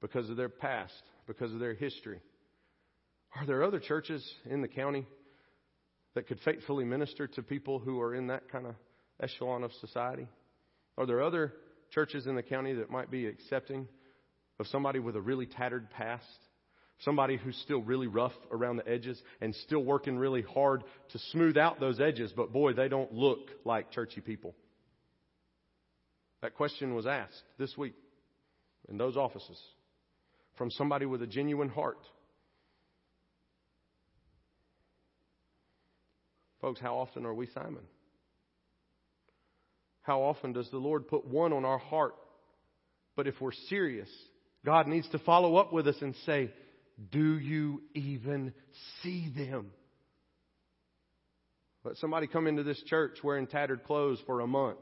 because 0.00 0.30
of 0.30 0.36
their 0.36 0.48
past, 0.48 0.92
because 1.26 1.52
of 1.52 1.58
their 1.58 1.74
history. 1.74 2.20
Are 3.36 3.46
there 3.46 3.64
other 3.64 3.80
churches 3.80 4.28
in 4.48 4.60
the 4.60 4.68
county 4.68 5.06
that 6.14 6.26
could 6.26 6.40
faithfully 6.44 6.84
minister 6.84 7.26
to 7.26 7.42
people 7.42 7.78
who 7.78 8.00
are 8.00 8.14
in 8.14 8.28
that 8.28 8.50
kind 8.50 8.66
of 8.66 8.74
echelon 9.20 9.64
of 9.64 9.72
society? 9.80 10.26
Are 10.98 11.06
there 11.06 11.22
other 11.22 11.52
churches 11.90 12.26
in 12.26 12.34
the 12.34 12.42
county 12.42 12.74
that 12.74 12.90
might 12.90 13.10
be 13.10 13.26
accepting 13.26 13.88
of 14.58 14.66
somebody 14.66 14.98
with 14.98 15.16
a 15.16 15.20
really 15.20 15.46
tattered 15.46 15.90
past? 15.90 16.24
Somebody 17.00 17.36
who's 17.36 17.56
still 17.64 17.82
really 17.82 18.06
rough 18.06 18.32
around 18.52 18.76
the 18.76 18.88
edges 18.88 19.20
and 19.40 19.54
still 19.54 19.82
working 19.82 20.16
really 20.16 20.42
hard 20.42 20.84
to 21.10 21.18
smooth 21.30 21.56
out 21.56 21.80
those 21.80 22.00
edges, 22.00 22.32
but 22.36 22.52
boy, 22.52 22.74
they 22.74 22.88
don't 22.88 23.12
look 23.12 23.50
like 23.64 23.90
churchy 23.90 24.20
people. 24.20 24.54
That 26.42 26.54
question 26.54 26.94
was 26.94 27.06
asked 27.06 27.42
this 27.58 27.76
week 27.76 27.94
in 28.88 28.98
those 28.98 29.16
offices 29.16 29.60
from 30.56 30.70
somebody 30.70 31.06
with 31.06 31.22
a 31.22 31.26
genuine 31.26 31.68
heart 31.68 31.98
Folks, 36.62 36.80
how 36.80 36.96
often 36.96 37.26
are 37.26 37.34
we 37.34 37.48
Simon? 37.48 37.82
How 40.02 40.22
often 40.22 40.52
does 40.52 40.70
the 40.70 40.78
Lord 40.78 41.08
put 41.08 41.26
one 41.26 41.52
on 41.52 41.64
our 41.64 41.78
heart? 41.78 42.14
But 43.16 43.26
if 43.26 43.40
we're 43.40 43.52
serious, 43.68 44.08
God 44.64 44.86
needs 44.86 45.08
to 45.10 45.18
follow 45.18 45.56
up 45.56 45.72
with 45.72 45.88
us 45.88 45.96
and 46.00 46.14
say, 46.24 46.50
Do 47.10 47.36
you 47.36 47.82
even 47.94 48.54
see 49.02 49.30
them? 49.36 49.72
Let 51.84 51.96
somebody 51.96 52.28
come 52.28 52.46
into 52.46 52.62
this 52.62 52.80
church 52.86 53.18
wearing 53.24 53.48
tattered 53.48 53.82
clothes 53.82 54.20
for 54.24 54.40
a 54.40 54.46
month. 54.46 54.78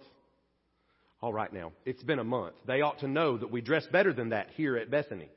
All 1.23 1.33
right, 1.33 1.53
now, 1.53 1.73
it's 1.87 2.03
been 2.03 2.19
a 2.19 2.25
month. 2.25 2.57
They 2.66 2.83
ought 2.83 3.01
to 3.01 3.09
know 3.09 3.38
that 3.38 3.51
we 3.51 3.62
dress 3.62 3.87
better 3.90 4.12
than 4.12 4.31
that 4.31 4.49
here 4.55 4.77
at 4.77 4.90
Bethany. 4.90 5.31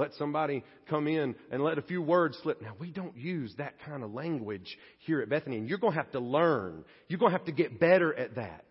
Let 0.00 0.14
somebody 0.14 0.64
come 0.88 1.06
in 1.06 1.34
and 1.50 1.62
let 1.62 1.76
a 1.76 1.82
few 1.82 2.00
words 2.00 2.38
slip. 2.42 2.62
Now, 2.62 2.72
we 2.80 2.90
don't 2.90 3.14
use 3.18 3.52
that 3.58 3.74
kind 3.84 4.02
of 4.02 4.14
language 4.14 4.78
here 5.00 5.20
at 5.20 5.28
Bethany, 5.28 5.58
and 5.58 5.68
you're 5.68 5.76
going 5.76 5.92
to 5.92 5.98
have 5.98 6.12
to 6.12 6.20
learn. 6.20 6.86
You're 7.08 7.18
going 7.18 7.32
to 7.32 7.36
have 7.36 7.46
to 7.48 7.52
get 7.52 7.78
better 7.78 8.14
at 8.14 8.36
that. 8.36 8.64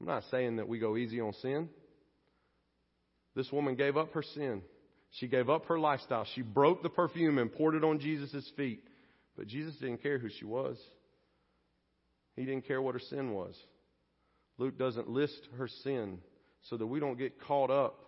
I'm 0.00 0.06
not 0.06 0.22
saying 0.30 0.56
that 0.56 0.68
we 0.68 0.78
go 0.78 0.96
easy 0.96 1.20
on 1.20 1.32
sin. 1.42 1.68
This 3.34 3.50
woman 3.50 3.74
gave 3.74 3.96
up 3.96 4.12
her 4.12 4.22
sin. 4.22 4.62
She 5.10 5.26
gave 5.26 5.50
up 5.50 5.66
her 5.66 5.80
lifestyle. 5.80 6.24
She 6.36 6.42
broke 6.42 6.84
the 6.84 6.88
perfume 6.88 7.38
and 7.38 7.52
poured 7.52 7.74
it 7.74 7.82
on 7.82 7.98
Jesus' 7.98 8.48
feet. 8.56 8.84
But 9.36 9.48
Jesus 9.48 9.74
didn't 9.80 10.04
care 10.04 10.20
who 10.20 10.28
she 10.28 10.44
was. 10.44 10.78
He 12.36 12.44
didn't 12.44 12.68
care 12.68 12.80
what 12.80 12.94
her 12.94 13.00
sin 13.00 13.32
was. 13.32 13.56
Luke 14.56 14.78
doesn't 14.78 15.08
list 15.08 15.48
her 15.58 15.66
sin 15.82 16.20
so 16.70 16.76
that 16.76 16.86
we 16.86 17.00
don't 17.00 17.18
get 17.18 17.40
caught 17.40 17.72
up 17.72 18.05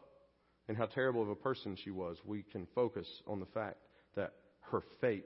and 0.69 0.77
how 0.77 0.87
terrible 0.87 1.23
of 1.23 1.29
a 1.31 1.35
person 1.35 1.77
she 1.83 1.91
was, 1.91 2.19
we 2.25 2.43
can 2.43 2.67
focus 2.75 3.07
on 3.27 3.41
the 3.41 3.47
fact 3.47 3.79
that 4.15 4.35
her 4.71 4.83
faith 5.01 5.25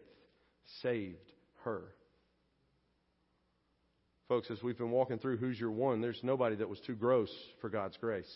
saved 0.82 1.16
her. 1.64 1.82
Folks, 4.28 4.50
as 4.50 4.62
we've 4.62 4.78
been 4.78 4.92
walking 4.92 5.18
through 5.18 5.36
Who's 5.36 5.58
Your 5.58 5.72
One, 5.72 6.00
there's 6.00 6.20
nobody 6.22 6.56
that 6.56 6.68
was 6.68 6.80
too 6.86 6.94
gross 6.94 7.30
for 7.60 7.68
God's 7.68 7.96
grace. 7.98 8.32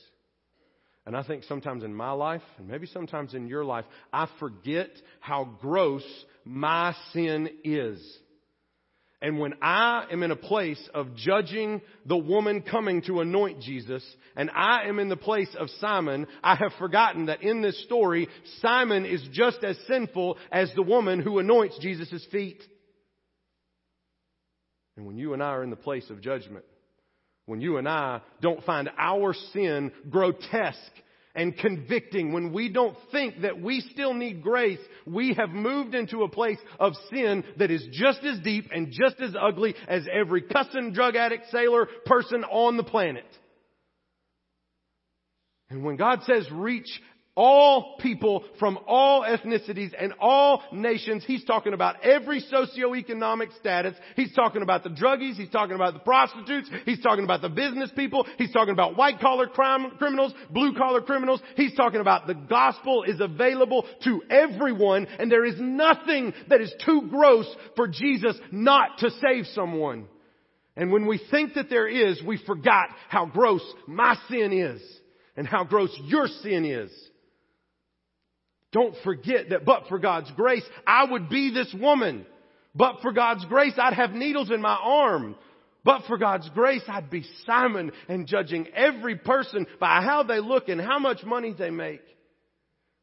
And 1.07 1.17
I 1.17 1.23
think 1.23 1.45
sometimes 1.45 1.85
in 1.85 1.95
my 1.95 2.11
life, 2.11 2.43
and 2.59 2.67
maybe 2.67 2.89
sometimes 2.89 3.33
in 3.33 3.47
your 3.47 3.65
life, 3.65 3.85
I 4.13 4.29
forget 4.41 4.91
how 5.21 5.45
gross 5.61 6.05
my 6.45 6.95
sin 7.13 7.49
is. 7.63 8.19
And 9.23 9.39
when 9.39 9.55
I 9.63 10.07
am 10.13 10.23
in 10.23 10.31
a 10.31 10.37
place 10.37 10.83
of 10.93 11.17
judging 11.17 11.81
the 12.05 12.19
woman 12.19 12.61
coming 12.61 13.01
to 13.03 13.21
anoint 13.21 13.61
Jesus, 13.61 14.05
and 14.37 14.51
I 14.51 14.89
am 14.89 14.99
in 14.99 15.09
the 15.09 15.17
place 15.17 15.55
of 15.59 15.71
Simon, 15.81 16.27
I 16.43 16.55
have 16.55 16.73
forgotten 16.79 17.27
that 17.27 17.43
in 17.43 17.63
this 17.63 17.83
story, 17.85 18.29
Simon 18.61 19.07
is 19.07 19.27
just 19.33 19.65
as 19.65 19.79
sinful 19.89 20.37
as 20.53 20.71
the 20.75 20.83
woman 20.83 21.21
who 21.21 21.39
anoints 21.39 21.79
Jesus' 21.81 22.27
feet. 22.31 22.63
And 24.97 25.07
when 25.07 25.17
you 25.17 25.33
and 25.33 25.43
I 25.43 25.49
are 25.49 25.63
in 25.63 25.71
the 25.71 25.77
place 25.77 26.09
of 26.11 26.21
judgment, 26.21 26.65
when 27.47 27.61
you 27.61 27.79
and 27.79 27.89
I 27.89 28.21
don't 28.43 28.65
find 28.65 28.91
our 28.99 29.33
sin 29.53 29.93
grotesque 30.11 30.79
and 31.37 31.57
convicting, 31.57 32.33
when 32.33 32.53
we 32.53 32.71
don't 32.71 32.97
think 33.13 33.43
that 33.43 33.61
we 33.61 33.81
still 33.93 34.15
need 34.15 34.43
grace, 34.43 34.81
we 35.07 35.35
have 35.35 35.51
moved 35.51 35.95
into 35.95 36.23
a 36.23 36.29
place 36.29 36.59
of 36.81 36.95
sin 37.13 37.45
that 37.59 37.71
is 37.71 37.87
just 37.93 38.25
as 38.25 38.41
deep 38.41 38.71
and 38.75 38.91
just 38.91 39.21
as 39.21 39.35
ugly 39.41 39.75
as 39.87 40.07
every 40.13 40.43
cussing 40.43 40.93
drug 40.93 41.15
addict, 41.15 41.45
sailor, 41.53 41.87
person 42.07 42.43
on 42.45 42.77
the 42.77 42.83
planet. 42.83 43.27
And 45.69 45.85
when 45.85 45.97
God 45.97 46.21
says 46.25 46.49
reach 46.51 46.89
all 47.37 47.97
people 48.01 48.45
from 48.59 48.79
all 48.87 49.23
ethnicities 49.23 49.93
and 49.99 50.15
all 50.19 50.63
nations. 50.73 51.23
He's 51.27 51.45
talking 51.45 51.75
about 51.75 52.03
every 52.03 52.43
socioeconomic 52.43 53.57
status. 53.59 53.95
He's 54.17 54.33
talking 54.35 54.63
about 54.63 54.83
the 54.83 54.91
druggies. 54.91 55.35
He's 55.35 55.51
talking 55.51 55.75
about 55.75 55.93
the 55.93 56.01
prostitutes. 56.01 56.71
He's 56.87 57.03
talking 57.03 57.25
about 57.25 57.43
the 57.43 57.51
business 57.51 57.91
people. 57.95 58.27
He's 58.39 58.53
talking 58.53 58.73
about 58.73 58.97
white 58.97 59.21
collar 59.21 59.47
crime 59.47 59.91
criminals, 59.99 60.33
blue 60.51 60.75
collar 60.75 61.03
criminals. 61.03 61.43
He's 61.57 61.75
talking 61.75 62.01
about 62.01 62.27
the 62.27 62.35
gospel 62.35 63.05
is 63.05 63.21
available 63.21 63.85
to 64.05 64.23
everyone 64.31 65.07
and 65.19 65.31
there 65.31 65.45
is 65.45 65.57
nothing 65.59 66.33
that 66.49 66.63
is 66.63 66.73
too 66.85 67.09
gross 67.11 67.47
for 67.77 67.87
Jesus 67.87 68.37
not 68.51 68.99
to 68.99 69.11
save 69.11 69.47
someone. 69.49 70.09
And 70.77 70.93
when 70.93 71.07
we 71.07 71.21
think 71.31 71.55
that 71.55 71.71
there 71.71 71.89
is, 71.89 72.23
we 72.23 72.39
forgot 72.47 72.89
how 73.09 73.27
gross 73.27 73.63
my 73.87 74.17
sin 74.29 74.53
is 74.53 74.83
and 75.37 75.47
how 75.47 75.65
gross 75.65 75.91
your 76.05 76.27
sin 76.27 76.65
is. 76.65 76.91
Don't 78.73 78.95
forget 79.05 79.51
that 79.51 79.65
but 79.65 79.85
for 79.89 79.99
God's 79.99 80.31
grace, 80.33 80.65
I 80.87 81.11
would 81.11 81.29
be 81.29 81.53
this 81.53 81.75
woman. 81.79 82.27
But 82.75 83.01
for 83.01 83.13
God's 83.13 83.45
grace, 83.47 83.73
I'd 83.79 83.95
have 83.95 84.13
needles 84.13 84.51
in 84.51 84.61
my 84.61 84.77
arm. 84.81 85.37
But 85.83 86.03
for 86.09 86.19
God's 86.19 86.51
grace, 86.51 86.83
I'd 86.89 87.11
be 87.11 87.25
Simon 87.47 87.93
and 88.09 88.27
judging 88.27 88.67
every 88.75 89.17
person 89.17 89.67
by 89.81 90.03
how 90.03 90.25
they 90.25 90.41
look 90.41 90.69
and 90.69 90.81
how 90.81 90.99
much 90.99 91.25
money 91.25 91.55
they 91.57 91.71
make. 91.71 92.03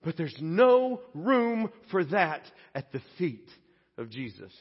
But 0.04 0.17
there's 0.17 0.36
no 0.39 1.02
room 1.13 1.71
for 1.89 2.04
that 2.06 2.41
at 2.76 2.91
the 2.91 3.02
feet 3.17 3.49
of 3.97 4.10
Jesus. 4.10 4.52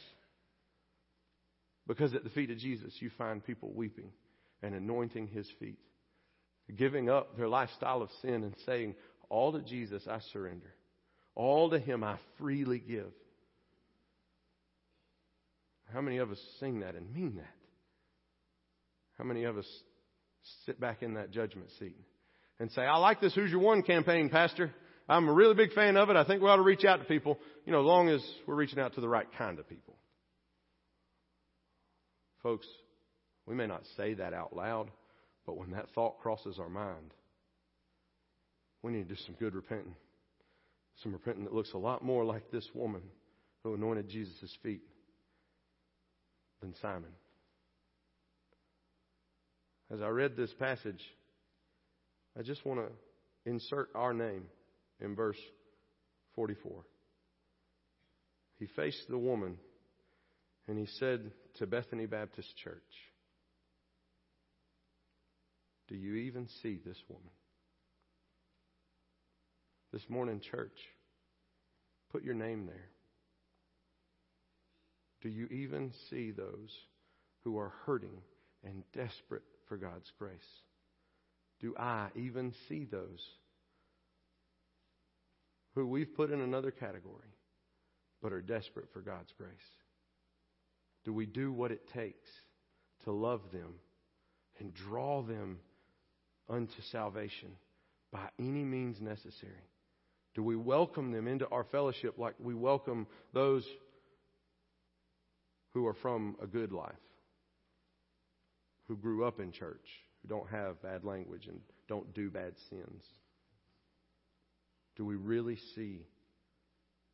Because 1.87 2.15
at 2.15 2.25
the 2.25 2.31
feet 2.31 2.51
of 2.51 2.59
Jesus, 2.59 2.95
you 3.01 3.11
find 3.19 3.45
people 3.45 3.73
weeping 3.75 4.13
and 4.63 4.75
anointing 4.75 5.27
his 5.27 5.49
feet, 5.59 5.81
giving 6.77 7.11
up 7.11 7.37
their 7.37 7.49
lifestyle 7.49 8.03
of 8.03 8.11
sin 8.23 8.45
and 8.45 8.55
saying, 8.65 8.95
All 9.29 9.53
to 9.53 9.61
Jesus 9.61 10.05
I 10.09 10.21
surrender. 10.33 10.73
All 11.35 11.71
to 11.71 11.79
him 11.79 12.05
I 12.05 12.19
freely 12.39 12.79
give. 12.79 13.13
How 15.93 16.01
many 16.01 16.19
of 16.19 16.31
us 16.31 16.39
sing 16.61 16.81
that 16.81 16.95
and 16.95 17.13
mean 17.13 17.37
that? 17.37 17.55
How 19.19 19.25
many 19.25 19.45
of 19.45 19.59
us 19.59 19.67
sit 20.67 20.81
back 20.81 21.03
in 21.03 21.15
that 21.15 21.31
judgment 21.31 21.69
seat 21.79 21.97
and 22.59 22.71
say, 22.71 22.83
I 22.83 22.97
like 22.97 23.21
this 23.21 23.35
Who's 23.35 23.51
Your 23.51 23.61
One 23.61 23.83
campaign, 23.83 24.29
Pastor. 24.29 24.73
I'm 25.09 25.29
a 25.29 25.33
really 25.33 25.55
big 25.55 25.73
fan 25.73 25.97
of 25.97 26.11
it. 26.11 26.17
I 26.17 26.25
think 26.25 26.43
we 26.43 26.49
ought 26.49 26.57
to 26.57 26.63
reach 26.63 26.85
out 26.85 26.99
to 26.99 27.05
people, 27.05 27.39
you 27.67 27.73
know, 27.73 27.81
as 27.81 27.87
long 27.87 28.09
as 28.09 28.23
we're 28.47 28.55
reaching 28.55 28.79
out 28.79 28.95
to 28.95 29.01
the 29.01 29.09
right 29.09 29.27
kind 29.37 29.59
of 29.59 29.69
people. 29.69 29.95
Folks, 32.43 32.67
we 33.47 33.55
may 33.55 33.67
not 33.67 33.83
say 33.97 34.15
that 34.15 34.33
out 34.33 34.55
loud, 34.55 34.91
but 35.47 35.57
when 35.57 35.73
that 35.73 35.87
thought 35.95 36.21
crosses 36.21 36.59
our 36.59 36.69
mind, 36.69 37.13
we 38.83 38.93
need 38.93 39.09
to 39.09 39.15
do 39.15 39.21
some 39.27 39.35
good 39.39 39.55
repenting. 39.55 39.95
Some 41.03 41.13
repenting 41.13 41.45
that 41.45 41.55
looks 41.55 41.73
a 41.73 41.79
lot 41.79 42.05
more 42.05 42.25
like 42.25 42.51
this 42.51 42.69
woman 42.75 43.03
who 43.63 43.75
anointed 43.75 44.09
Jesus' 44.09 44.57
feet 44.63 44.83
than 46.61 46.75
Simon. 46.81 47.11
As 49.91 50.01
I 50.01 50.09
read 50.09 50.37
this 50.37 50.53
passage, 50.59 51.03
I 52.39 52.43
just 52.43 52.65
want 52.65 52.81
to 52.81 53.51
insert 53.51 53.91
our 53.95 54.15
name 54.15 54.45
in 55.01 55.15
verse 55.15 55.39
44. 56.35 56.85
He 58.59 58.67
faced 58.77 59.09
the 59.09 59.19
woman 59.19 59.59
and 60.69 60.79
he 60.79 60.87
said 60.99 61.33
to 61.59 61.67
Bethany 61.67 62.07
Baptist 62.07 62.57
Church, 62.63 62.81
Do 65.89 65.97
you 65.97 66.15
even 66.15 66.49
see 66.63 66.79
this 66.85 66.97
woman? 67.09 67.29
This 69.93 70.09
morning, 70.09 70.41
church, 70.41 70.79
put 72.13 72.25
your 72.25 72.35
name 72.35 72.65
there. 72.65 72.89
Do 75.21 75.29
you 75.29 75.47
even 75.49 75.93
see 76.09 76.31
those 76.31 76.71
who 77.45 77.59
are 77.59 77.75
hurting 77.85 78.23
and 78.65 78.85
desperate 78.95 79.43
for 79.69 79.77
God's 79.77 80.11
grace? 80.19 80.39
Do 81.61 81.75
I 81.79 82.09
even 82.17 82.55
see 82.69 82.87
those 82.91 83.21
who 85.75 85.87
we've 85.87 86.15
put 86.15 86.31
in 86.31 86.41
another 86.41 86.71
category 86.71 87.29
but 88.23 88.33
are 88.33 88.41
desperate 88.41 88.89
for 88.95 89.01
God's 89.01 89.33
grace? 89.37 89.51
Do 91.05 91.13
we 91.13 91.27
do 91.27 91.53
what 91.53 91.71
it 91.71 91.93
takes 91.93 92.31
to 93.05 93.13
love 93.13 93.43
them 93.53 93.75
and 94.59 94.73
draw 94.73 95.21
them 95.21 95.59
unto 96.49 96.81
salvation 96.91 97.51
by 98.11 98.27
any 98.39 98.65
means 98.65 98.99
necessary? 98.99 99.53
Do 100.35 100.43
we 100.43 100.57
welcome 100.57 101.13
them 101.13 101.29
into 101.29 101.49
our 101.49 101.65
fellowship 101.65 102.19
like 102.19 102.35
we 102.39 102.55
welcome 102.55 103.07
those 103.35 103.67
who 105.75 105.87
are 105.87 105.95
from 105.95 106.37
a 106.43 106.47
good 106.47 106.73
life, 106.73 106.93
who 108.89 108.97
grew 108.97 109.25
up 109.25 109.41
in 109.41 109.53
church, 109.53 109.87
who 110.23 110.29
don't 110.29 110.49
have 110.49 110.83
bad 110.83 111.05
language 111.05 111.47
and 111.47 111.61
don't 111.89 112.15
do 112.15 112.31
bad 112.31 112.55
sins? 112.71 113.03
Do 114.97 115.05
we 115.05 115.17
really 115.17 115.59
see 115.75 116.07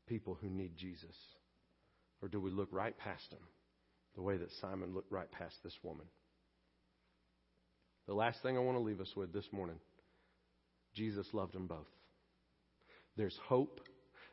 people 0.09 0.37
who 0.41 0.49
need 0.49 0.77
Jesus? 0.77 1.17
Or 2.23 2.29
do 2.29 2.41
we 2.41 2.51
look 2.51 2.69
right 2.73 2.97
past 2.99 3.31
them? 3.31 3.41
the 4.19 4.23
way 4.23 4.37
that 4.37 4.51
Simon 4.61 4.95
looked 4.95 5.13
right 5.13 5.31
past 5.31 5.55
this 5.63 5.79
woman. 5.85 6.05
The 8.09 8.15
last 8.15 8.43
thing 8.43 8.57
I 8.57 8.61
want 8.61 8.77
to 8.77 8.83
leave 8.83 9.01
us 9.01 9.13
with 9.15 9.33
this 9.33 9.47
morning 9.53 9.77
Jesus 10.93 11.27
loved 11.33 11.53
them 11.53 11.69
both. 11.69 11.87
There's 13.19 13.37
hope, 13.49 13.81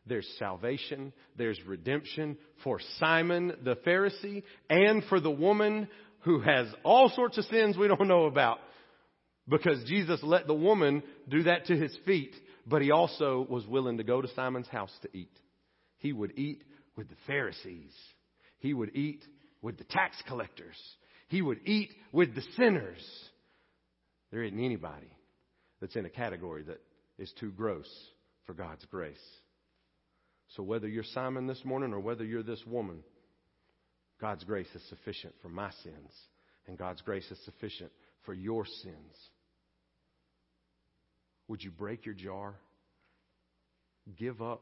there's 0.06 0.30
salvation, 0.38 1.12
there's 1.36 1.60
redemption 1.66 2.38
for 2.64 2.80
Simon 3.00 3.54
the 3.64 3.76
Pharisee 3.78 4.44
and 4.70 5.04
for 5.06 5.20
the 5.20 5.32
woman 5.32 5.90
who 6.20 6.40
has 6.40 6.68
all 6.84 7.10
sorts 7.10 7.40
of 7.40 7.46
sins 7.46 7.78
we 7.78 7.88
don't 7.88 8.08
know 8.08 8.26
about. 8.26 8.60
Because 9.48 9.84
Jesus 9.86 10.20
let 10.24 10.48
the 10.48 10.54
woman 10.54 11.04
do 11.28 11.44
that 11.44 11.66
to 11.66 11.76
his 11.76 11.96
feet, 12.06 12.36
but 12.66 12.82
he 12.82 12.92
also 12.92 13.46
was 13.50 13.66
willing 13.68 13.98
to 13.98 14.04
go 14.04 14.22
to 14.22 14.28
Simon's 14.36 14.68
house 14.68 14.92
to 15.02 15.18
eat. 15.18 15.36
He 15.98 16.14
would 16.14 16.38
eat 16.38 16.64
with 16.96 17.10
the 17.10 17.16
Pharisees. 17.26 17.92
He 18.60 18.74
would 18.74 18.96
eat 18.96 19.24
with 19.62 19.78
the 19.78 19.84
tax 19.84 20.16
collectors. 20.28 20.78
He 21.28 21.42
would 21.42 21.60
eat 21.66 21.92
with 22.12 22.36
the 22.36 22.44
sinners. 22.56 23.04
There 24.32 24.44
isn't 24.44 24.64
anybody 24.64 25.12
that's 25.82 25.96
in 25.96 26.06
a 26.06 26.10
category 26.10 26.64
that 26.64 26.82
is 27.18 27.32
too 27.40 27.52
gross 27.52 27.90
for 28.46 28.54
God's 28.54 28.86
grace. 28.86 29.18
So 30.56 30.64
whether 30.64 30.88
you're 30.88 31.04
Simon 31.04 31.48
this 31.48 31.64
morning 31.66 31.94
or 31.94 32.00
whether 32.00 32.24
you're 32.24 32.44
this 32.44 32.64
woman, 32.66 33.04
God's 34.22 34.44
grace 34.44 34.68
is 34.74 34.82
sufficient 34.90 35.34
for 35.42 35.50
my 35.50 35.72
sins, 35.84 36.12
and 36.68 36.78
God's 36.78 37.02
grace 37.02 37.30
is 37.30 37.40
sufficient 37.44 37.92
for 38.26 38.34
your 38.34 38.66
sins. 38.66 39.16
Would 41.48 41.64
you 41.64 41.72
break 41.72 42.06
your 42.06 42.16
jar? 42.16 42.56
Give 44.18 44.42
up 44.42 44.62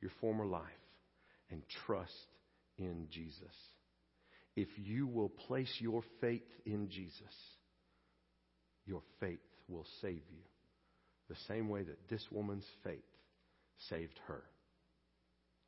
your 0.00 0.10
former 0.20 0.46
life 0.46 0.62
and 1.50 1.62
trust 1.86 2.12
in 2.78 3.08
Jesus. 3.10 3.54
If 4.56 4.68
you 4.76 5.06
will 5.06 5.28
place 5.28 5.72
your 5.78 6.02
faith 6.20 6.42
in 6.66 6.88
Jesus, 6.88 7.34
your 8.86 9.02
faith 9.20 9.40
will 9.68 9.86
save 10.00 10.22
you. 10.30 10.42
The 11.32 11.54
same 11.54 11.70
way 11.70 11.82
that 11.82 12.10
this 12.10 12.22
woman's 12.30 12.66
faith 12.84 12.98
saved 13.88 14.20
her. 14.26 14.42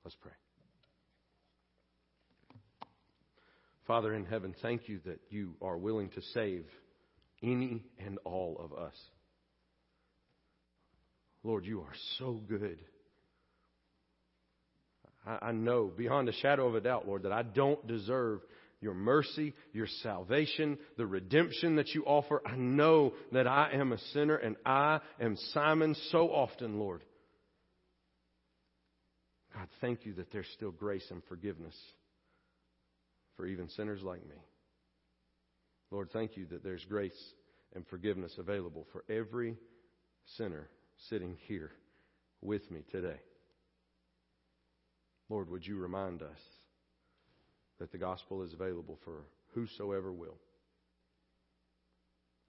Let's 0.04 0.16
pray. 0.20 0.32
Father 3.86 4.12
in 4.12 4.26
heaven, 4.26 4.54
thank 4.60 4.90
you 4.90 5.00
that 5.06 5.20
you 5.30 5.54
are 5.62 5.78
willing 5.78 6.10
to 6.10 6.20
save 6.34 6.66
any 7.42 7.82
and 7.98 8.18
all 8.26 8.60
of 8.62 8.78
us. 8.78 8.94
Lord, 11.42 11.64
you 11.64 11.80
are 11.80 11.94
so 12.18 12.42
good. 12.46 12.78
I, 15.26 15.52
know 15.52 15.90
beyond 15.96 16.28
a 16.28 16.32
shadow 16.32 16.68
of 16.68 16.74
a 16.74 16.82
doubt, 16.82 17.08
Lord, 17.08 17.22
that 17.22 17.32
I 17.32 17.42
don't 17.42 17.86
deserve 17.86 18.40
your 18.84 18.94
mercy, 18.94 19.54
your 19.72 19.88
salvation, 20.02 20.78
the 20.98 21.06
redemption 21.06 21.76
that 21.76 21.88
you 21.88 22.04
offer. 22.04 22.42
I 22.46 22.54
know 22.54 23.14
that 23.32 23.48
I 23.48 23.70
am 23.72 23.92
a 23.92 23.98
sinner 24.12 24.36
and 24.36 24.56
I 24.64 25.00
am 25.18 25.36
Simon 25.52 25.96
so 26.12 26.28
often, 26.28 26.78
Lord. 26.78 27.02
God, 29.54 29.68
thank 29.80 30.04
you 30.04 30.12
that 30.14 30.30
there's 30.30 30.48
still 30.54 30.70
grace 30.70 31.06
and 31.10 31.22
forgiveness 31.28 31.74
for 33.36 33.46
even 33.46 33.70
sinners 33.70 34.02
like 34.02 34.22
me. 34.22 34.36
Lord, 35.90 36.10
thank 36.12 36.36
you 36.36 36.46
that 36.50 36.62
there's 36.62 36.84
grace 36.84 37.12
and 37.74 37.86
forgiveness 37.86 38.34
available 38.38 38.86
for 38.92 39.04
every 39.08 39.56
sinner 40.36 40.68
sitting 41.08 41.36
here 41.46 41.70
with 42.42 42.70
me 42.70 42.82
today. 42.92 43.20
Lord, 45.30 45.48
would 45.48 45.66
you 45.66 45.78
remind 45.78 46.20
us 46.20 46.38
that 47.78 47.92
the 47.92 47.98
gospel 47.98 48.42
is 48.42 48.52
available 48.52 48.98
for 49.04 49.26
whosoever 49.54 50.12
will? 50.12 50.36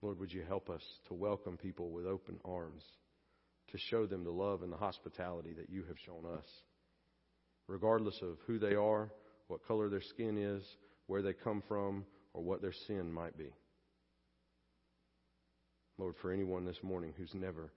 Lord, 0.02 0.20
would 0.20 0.34
you 0.34 0.44
help 0.44 0.70
us 0.70 0.84
to 1.08 1.14
welcome 1.14 1.58
people 1.58 1.90
with 1.90 2.06
open 2.06 2.40
arms, 2.46 2.84
to 3.72 3.78
show 3.78 4.06
them 4.06 4.24
the 4.24 4.32
love 4.32 4.62
and 4.62 4.72
the 4.72 4.78
hospitality 4.78 5.54
that 5.54 5.70
you 5.70 5.84
have 5.88 5.98
shown 6.06 6.26
us, 6.38 6.46
regardless 7.68 8.20
of 8.22 8.38
who 8.46 8.60
they 8.60 8.76
are, 8.76 9.10
what 9.48 9.66
color 9.68 9.90
their 9.90 10.02
skin 10.02 10.38
is, 10.38 10.64
where 11.08 11.22
they 11.22 11.34
come 11.34 11.64
from, 11.68 12.06
or 12.34 12.44
what 12.44 12.62
their 12.62 12.74
sin 12.88 13.12
might 13.12 13.38
be. 13.38 13.52
Lord, 15.98 16.16
for 16.22 16.32
anyone 16.32 16.66
this 16.66 16.84
morning 16.84 17.14
who's 17.18 17.34
never 17.34 17.72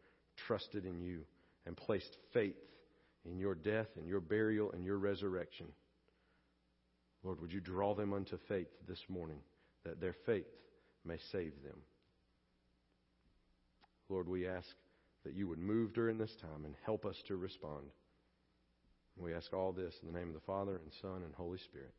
trusted 0.46 0.84
in 0.84 1.00
you 1.00 1.24
and 1.66 1.76
placed 1.76 2.16
faith 2.32 2.56
in 3.24 3.38
your 3.38 3.54
death 3.54 3.88
and 3.96 4.08
your 4.08 4.20
burial 4.20 4.72
and 4.72 4.84
your 4.84 4.98
resurrection. 4.98 5.66
Lord, 7.28 7.42
would 7.42 7.52
you 7.52 7.60
draw 7.60 7.94
them 7.94 8.14
unto 8.14 8.38
faith 8.48 8.70
this 8.88 9.04
morning 9.06 9.40
that 9.84 10.00
their 10.00 10.14
faith 10.24 10.46
may 11.04 11.18
save 11.30 11.52
them. 11.62 11.76
Lord, 14.08 14.26
we 14.26 14.48
ask 14.48 14.66
that 15.26 15.34
you 15.34 15.46
would 15.46 15.58
move 15.58 15.92
during 15.92 16.16
this 16.16 16.34
time 16.40 16.64
and 16.64 16.74
help 16.86 17.04
us 17.04 17.22
to 17.26 17.36
respond. 17.36 17.84
We 19.18 19.34
ask 19.34 19.52
all 19.52 19.72
this 19.72 19.94
in 20.02 20.10
the 20.10 20.18
name 20.18 20.28
of 20.28 20.34
the 20.34 20.40
Father 20.40 20.76
and 20.76 20.90
Son 21.02 21.22
and 21.22 21.34
Holy 21.34 21.58
Spirit. 21.58 21.92